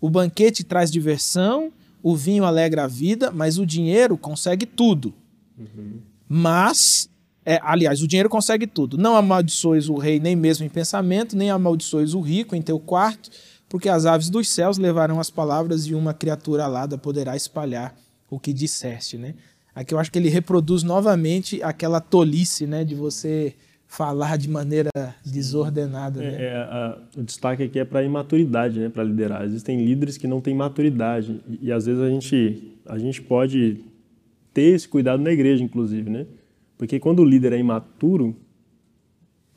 [0.00, 5.12] O banquete traz diversão, o vinho alegra a vida, mas o dinheiro consegue tudo.
[5.58, 5.98] Uhum.
[6.28, 7.10] Mas,
[7.44, 8.96] é, aliás, o dinheiro consegue tudo.
[8.96, 13.28] Não amaldiçoes o rei nem mesmo em pensamento, nem amaldiçoes o rico em teu quarto
[13.68, 17.94] porque as aves dos céus levarão as palavras e uma criatura alada poderá espalhar
[18.30, 19.34] o que disseste, né?
[19.74, 23.54] Aqui eu acho que ele reproduz novamente aquela tolice, né, de você
[23.86, 24.90] falar de maneira
[25.24, 26.22] desordenada.
[26.22, 26.44] É, né?
[26.44, 29.44] é, a, o destaque aqui é para a imaturidade, né, para liderar.
[29.44, 33.84] Existem líderes que não têm maturidade e, e, às vezes a gente a gente pode
[34.52, 36.26] ter esse cuidado na igreja, inclusive, né?
[36.76, 38.34] Porque quando o líder é imaturo,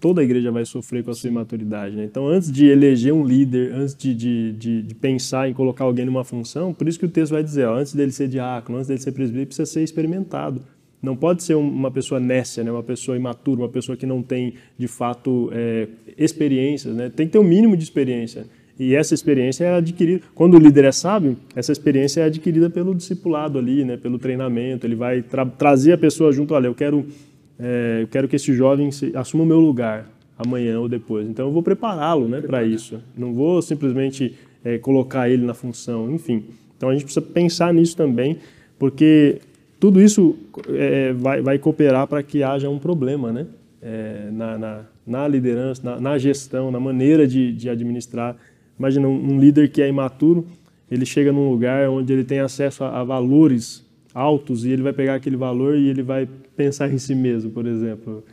[0.02, 1.95] toda a igreja vai sofrer com a sua imaturidade.
[1.95, 2.04] Né?
[2.06, 6.04] Então, antes de eleger um líder, antes de, de, de, de, pensar em colocar alguém
[6.04, 8.88] numa função, por isso que o texto vai dizer, ó, antes dele ser diácono, antes
[8.88, 10.62] dele ser presbítero, precisa ser experimentado.
[11.02, 12.72] Não pode ser uma pessoa nécia, né?
[12.72, 15.88] uma pessoa imatura, uma pessoa que não tem, de fato, é,
[16.18, 16.95] experiências.
[16.95, 17.10] Né?
[17.10, 18.45] Tem que ter o um mínimo de experiência.
[18.80, 22.95] E essa experiência é adquirida, quando o líder é sábio, essa experiência é adquirida pelo
[22.95, 24.88] discipulado ali, né, pelo treinamento.
[24.88, 27.06] Ele vai tra trazer a pessoa junto, olha, eu quero,
[27.62, 31.30] é, eu quero que esse jovem assuma o meu lugar amanhã ou depois.
[31.30, 32.99] Então eu vou prepará-lo né, para isso.
[33.16, 34.36] Não vou simplesmente
[34.66, 36.43] é, colocar ele na função, enfim.
[36.76, 38.39] Então a gente precisa pensar nisso também,
[38.80, 39.39] porque
[39.80, 40.36] tudo isso
[40.70, 43.45] é, vai, vai, cooperar para que haja um problema né,
[43.82, 48.36] é, na, na, na, liderança, na, na, gestão, na maneira de, de administrar.
[48.80, 50.47] Imagina um, um, líder que é imaturo,
[50.89, 54.93] ele chega num lugar onde ele tem acesso a, a valores altos e ele vai
[54.93, 58.24] pegar aquele valor e ele vai pensar em si mesmo, por exemplo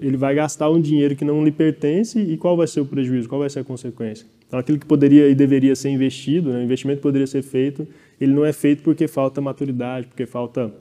[0.00, 3.28] ele vai gastar um dinheiro que não lhe pertence e qual vai ser o prejuízo,
[3.28, 4.26] qual vai ser a consequência.
[4.46, 7.86] Então, aquilo que poderia e deveria ser investido, né, o investimento poderia ser feito,
[8.20, 10.72] ele não é feito porque falta maturidade, porque falta,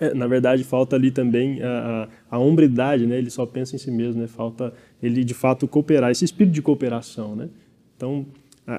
[0.00, 3.78] é, na verdade, falta ali também a, a, a, hombridade, né, ele só pensa em
[3.78, 4.72] si mesmo, né, falta
[5.02, 7.36] ele de fato cooperar, esse espírito de cooperação.
[7.36, 7.48] Né?
[7.96, 8.26] Então,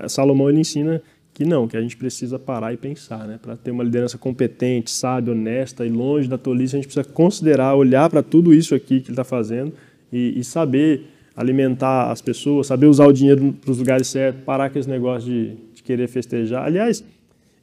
[0.10, 1.02] Salomão ele ensina
[1.38, 3.38] que não, que a gente precisa parar e pensar, né?
[3.40, 7.76] Para ter uma liderança competente, sábia, honesta e longe da tolice, a gente precisa considerar,
[7.76, 9.72] olhar para tudo isso aqui que ele está fazendo
[10.12, 11.04] e, e, saber
[11.36, 15.30] alimentar as pessoas, saber usar o dinheiro para os lugares certos, parar com esse negócio
[15.30, 16.66] de, de querer festejar.
[16.66, 17.04] Aliás,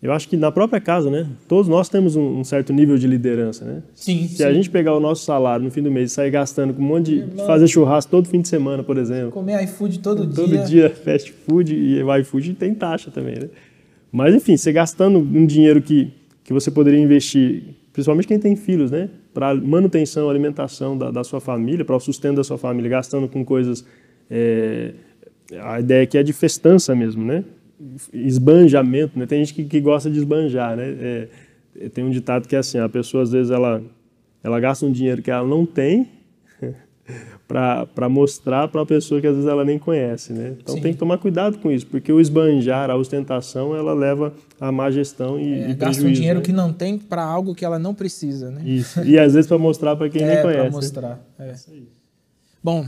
[0.05, 1.27] eu acho que na própria casa, né?
[1.49, 3.83] Todos nós temos um, um certo nível de liderança, né?
[3.95, 4.29] Sim.
[4.29, 4.45] Se sim.
[4.45, 6.87] a gente pegar o nosso salário no fim do mês e sair gastando com um
[6.87, 9.31] monte de, de fazer churrasco todo fim de semana, por exemplo.
[9.31, 10.59] Comer iFood todo, todo dia.
[10.59, 13.49] Todo dia fast food e o iFood tem taxa também, né?
[14.13, 16.13] Mas enfim, você gastando um dinheiro que
[16.45, 19.09] que você poderia investir, principalmente quem tem filhos, né?
[19.33, 23.43] Para manutenção, alimentação da, da sua família, para o sustento da sua família, gastando com
[23.43, 23.83] coisas
[24.31, 24.93] é,
[25.63, 27.43] a ideia aqui é de festança mesmo, né?
[28.13, 29.27] Esbanjamento, né?
[29.27, 30.85] Tem gente que, que gosta de esbanjar, né?
[31.01, 33.83] É, tem um ditado que é assim, a pessoa às vezes ela,
[34.43, 36.09] ela gasta um dinheiro que ela não tem
[37.47, 40.55] para mostrar para uma pessoa que às vezes ela nem conhece, né?
[40.61, 40.81] Então Sim.
[40.81, 44.91] tem que tomar cuidado com isso, porque o esbanjar, a ostentação, ela leva à má
[44.91, 46.45] gestão e, é, e gasta um dinheiro né?
[46.45, 48.63] que não tem para algo que ela não precisa, né?
[48.65, 49.03] Isso.
[49.05, 50.61] E às vezes para mostrar para quem é, nem conhece.
[50.63, 51.21] para mostrar.
[51.39, 51.55] É.
[52.63, 52.87] Bom,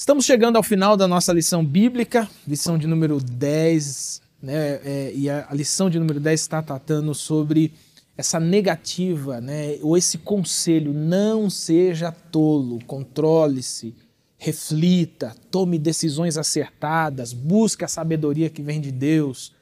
[0.00, 4.80] Estamos chegando ao final da nossa lição bíblica, lição de número 10, né?
[4.84, 7.72] É, e a, lição de número 10 está tratando sobre
[8.16, 9.76] essa negativa, né?
[9.82, 13.92] Ou esse conselho, não seja tolo, controle-se,
[14.36, 19.52] reflita, tome decisões acertadas, busque a sabedoria que vem de Deus.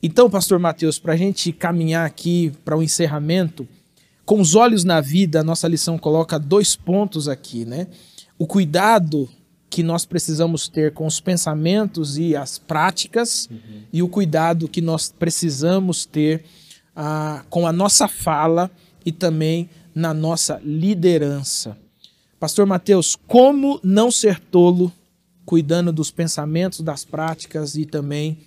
[0.00, 3.66] Então, pastor Mateus, para a gente caminhar aqui para o encerramento,
[4.24, 7.88] com os olhos na vida, a nossa lição coloca dois pontos aqui, né?
[8.38, 9.28] O cuidado
[9.72, 13.82] que nós precisamos ter com os pensamentos e as práticas uhum.
[13.90, 16.44] e o cuidado que nós precisamos ter
[16.94, 18.70] ah, com a nossa fala
[19.02, 21.74] e também na nossa liderança.
[22.38, 24.92] Pastor Mateus, como não ser tolo
[25.46, 28.40] cuidando dos pensamentos, das práticas e também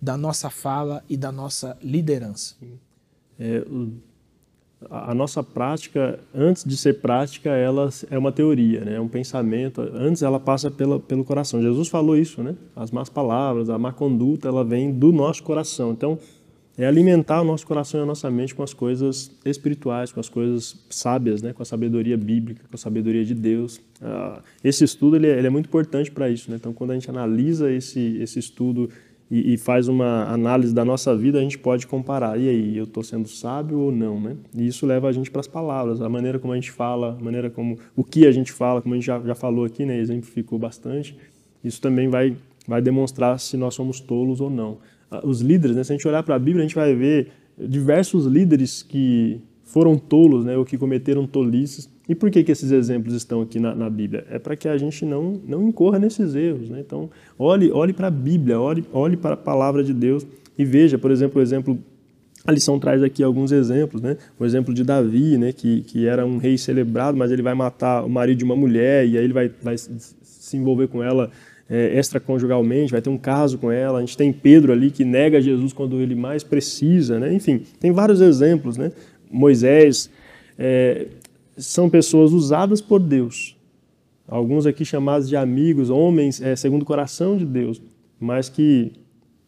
[0.00, 2.56] da nossa fala e da nossa liderança?
[3.38, 3.64] É,
[4.90, 8.94] a nossa prática, antes de ser prática, ela é uma teoria, né?
[8.96, 9.80] é um pensamento.
[9.80, 11.62] Antes ela passa pela, pelo coração.
[11.62, 12.54] Jesus falou isso, né?
[12.74, 15.92] As más palavras, a má conduta, ela vem do nosso coração.
[15.92, 16.18] Então,
[16.76, 20.28] é alimentar o nosso coração e a nossa mente com as coisas espirituais, com as
[20.28, 21.52] coisas sábias, né?
[21.52, 23.80] com a sabedoria bíblica, com a sabedoria de Deus.
[24.00, 26.50] Ah, esse estudo ele é, ele é muito importante para isso.
[26.50, 26.56] Né?
[26.56, 28.88] Então, quando a gente analisa esse, esse estudo
[29.32, 32.38] e, e, faz uma análise da nossa vida, a gente pode comparar.
[32.38, 34.36] E aí, eu estou sendo sábio ou não, né?
[34.54, 37.24] E isso leva a gente para as palavras, a maneira como a gente fala, a
[37.24, 39.98] maneira como o que a gente fala, como a gente já, já falou aqui, né?
[39.98, 41.16] Exemplificou bastante.
[41.64, 42.36] Isso também vai
[42.68, 44.76] vai demonstrar se nós somos tolos ou não.
[45.10, 45.82] Ah, os líderes, né?
[45.82, 49.96] Se a gente olhar para a Bíblia, a gente vai ver diversos líderes que foram
[49.96, 50.58] tolos, né?
[50.58, 54.26] Ou que cometeram tolices e por que, que esses exemplos estão aqui na, na Bíblia?
[54.30, 56.68] É para que a gente não, não incorra nesses erros.
[56.68, 56.80] Né?
[56.80, 60.26] Então, olhe, olhe para a Bíblia, olhe, olhe para a palavra de Deus
[60.58, 61.78] e veja, por exemplo, o exemplo.
[62.44, 64.16] A lição traz aqui alguns exemplos, né?
[64.36, 65.52] O exemplo de Davi, né?
[65.52, 69.06] Que, que era um rei celebrado, mas ele vai matar o marido de uma mulher
[69.06, 71.30] e aí ele vai, vai se envolver com ela
[71.70, 73.98] é, extraconjugalmente, vai ter um caso com ela.
[73.98, 77.32] A gente tem Pedro ali que nega Jesus quando ele mais precisa, né?
[77.32, 78.90] Enfim, tem vários exemplos, né?
[79.30, 80.10] Moisés,
[80.58, 81.06] é,
[81.56, 83.56] são pessoas usadas por Deus.
[84.26, 87.82] Alguns aqui chamados de amigos, homens, é, segundo o coração de Deus,
[88.18, 88.92] mas que,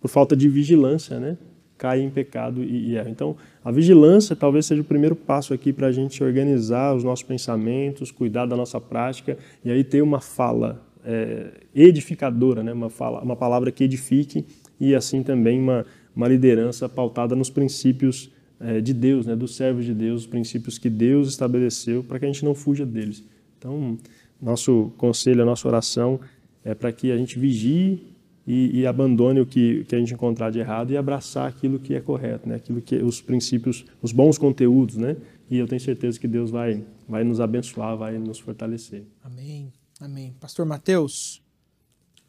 [0.00, 1.38] por falta de vigilância, né,
[1.78, 2.98] caem em pecado e, e.
[3.08, 7.22] Então, a vigilância talvez seja o primeiro passo aqui para a gente organizar os nossos
[7.22, 13.20] pensamentos, cuidar da nossa prática e aí ter uma fala é, edificadora, né, uma, fala,
[13.22, 14.44] uma palavra que edifique
[14.80, 18.30] e assim também uma, uma liderança pautada nos princípios
[18.60, 22.24] é, de Deus, né, dos servos de Deus, os princípios que Deus estabeleceu para que
[22.24, 23.24] a gente não fuja deles.
[23.58, 23.98] Então,
[24.40, 26.20] nosso conselho, a nossa oração
[26.64, 28.14] é para que a gente vigie
[28.46, 31.94] e, e, abandone o que, que a gente encontrar de errado e abraçar aquilo que
[31.94, 32.56] é correto, né?
[32.56, 35.16] aquilo que os princípios, os bons conteúdos, né?
[35.50, 39.04] E eu tenho certeza que Deus vai, vai nos abençoar, vai nos fortalecer.
[39.22, 40.34] Amém, amém.
[40.38, 41.42] Pastor Mateus,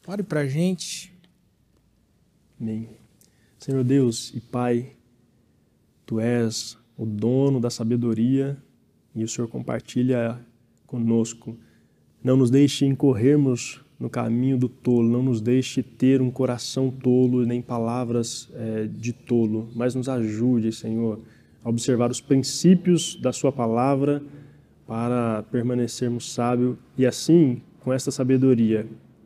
[0.07, 1.13] ore para a gente.
[2.59, 2.89] Amém.
[3.59, 4.94] Senhor Deus e Pai,
[6.05, 8.57] Tu és o dono da sabedoria
[9.15, 10.39] e o Senhor compartilha
[10.85, 11.57] conosco.
[12.23, 17.45] Não nos deixe incorrermos no caminho do tolo, não nos deixe ter um coração tolo
[17.45, 21.19] nem palavras é, de tolo, mas nos ajude, Senhor,
[21.63, 24.21] a observar os princípios da Sua palavra
[24.85, 28.85] para permanecermos sábios e assim, com esta sabedoria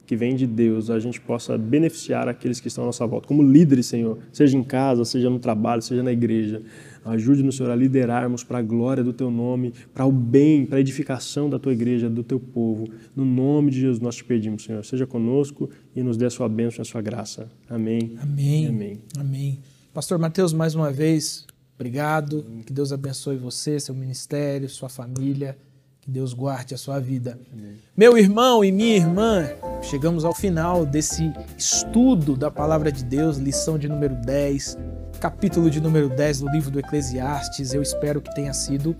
[0.09, 3.43] que vem de Deus, a gente possa beneficiar aqueles que estão à nossa volta, como
[3.43, 6.63] líderes, Senhor, seja em casa, seja no trabalho, seja na igreja.
[7.05, 10.81] Ajude-nos, Senhor, a liderarmos para a glória do Teu nome, para o bem, para a
[10.81, 12.89] edificação da Tua igreja, do Teu povo.
[13.15, 14.83] No nome de Jesus nós te pedimos, Senhor.
[14.83, 17.47] Seja conosco e nos dê a Sua bênção e a Sua graça.
[17.69, 18.17] Amém.
[18.19, 18.65] Amém.
[18.65, 19.01] Amém.
[19.15, 19.59] Amém.
[19.93, 21.45] Pastor Mateus, mais uma vez,
[21.75, 22.43] obrigado.
[22.65, 25.55] Que Deus abençoe você, seu ministério, sua família.
[26.01, 27.39] Que Deus guarde a sua vida.
[27.53, 27.77] Amém.
[27.95, 29.49] Meu irmão e minha irmã,
[29.81, 34.77] chegamos ao final desse estudo da palavra de Deus, lição de número 10
[35.19, 37.73] capítulo de número 10 do livro do Eclesiastes.
[37.73, 38.95] Eu espero que tenha sido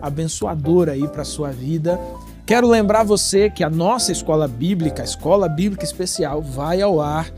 [0.00, 1.98] abençoador aí para a sua vida.
[2.44, 7.32] Quero lembrar você que a nossa escola bíblica, a Escola Bíblica Especial, vai ao ar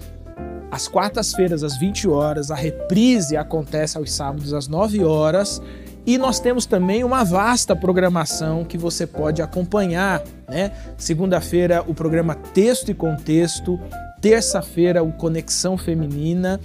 [0.71, 2.51] às quartas-feiras, às 20 horas.
[2.51, 5.62] A reprise acontece aos sábados, às 9 horas.
[6.07, 10.71] E nós temos também uma vasta programação que você pode acompanhar, né?
[10.99, 13.81] Segunda-feira, o programa Texto e Contexto.
[14.21, 16.61] Terça-feira, o Conexão Feminina.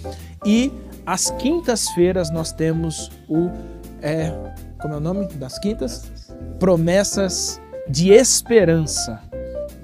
[0.45, 0.71] E
[1.05, 3.49] às quintas-feiras nós temos o.
[4.01, 4.33] É,
[4.81, 6.11] como é o nome das quintas?
[6.59, 9.21] Promessas de Esperança.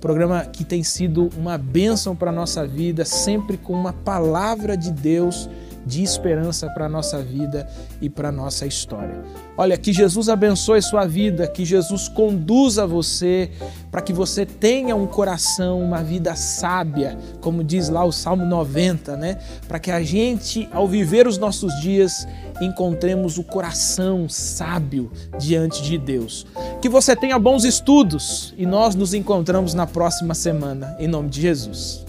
[0.02, 4.92] programa que tem sido uma bênção para a nossa vida, sempre com uma palavra de
[4.92, 5.50] Deus
[5.86, 7.68] de esperança para a nossa vida
[8.02, 9.22] e para a nossa história.
[9.58, 13.52] Olha, que Jesus abençoe sua vida, que Jesus conduza você
[13.92, 19.16] para que você tenha um coração, uma vida sábia, como diz lá o Salmo 90,
[19.16, 19.40] né?
[19.68, 22.28] Para que a gente, ao viver os nossos dias,
[22.62, 26.46] encontremos o coração sábio diante de Deus.
[26.82, 31.42] Que você tenha bons estudos e nós nos encontramos na próxima semana, em nome de
[31.42, 32.06] Jesus.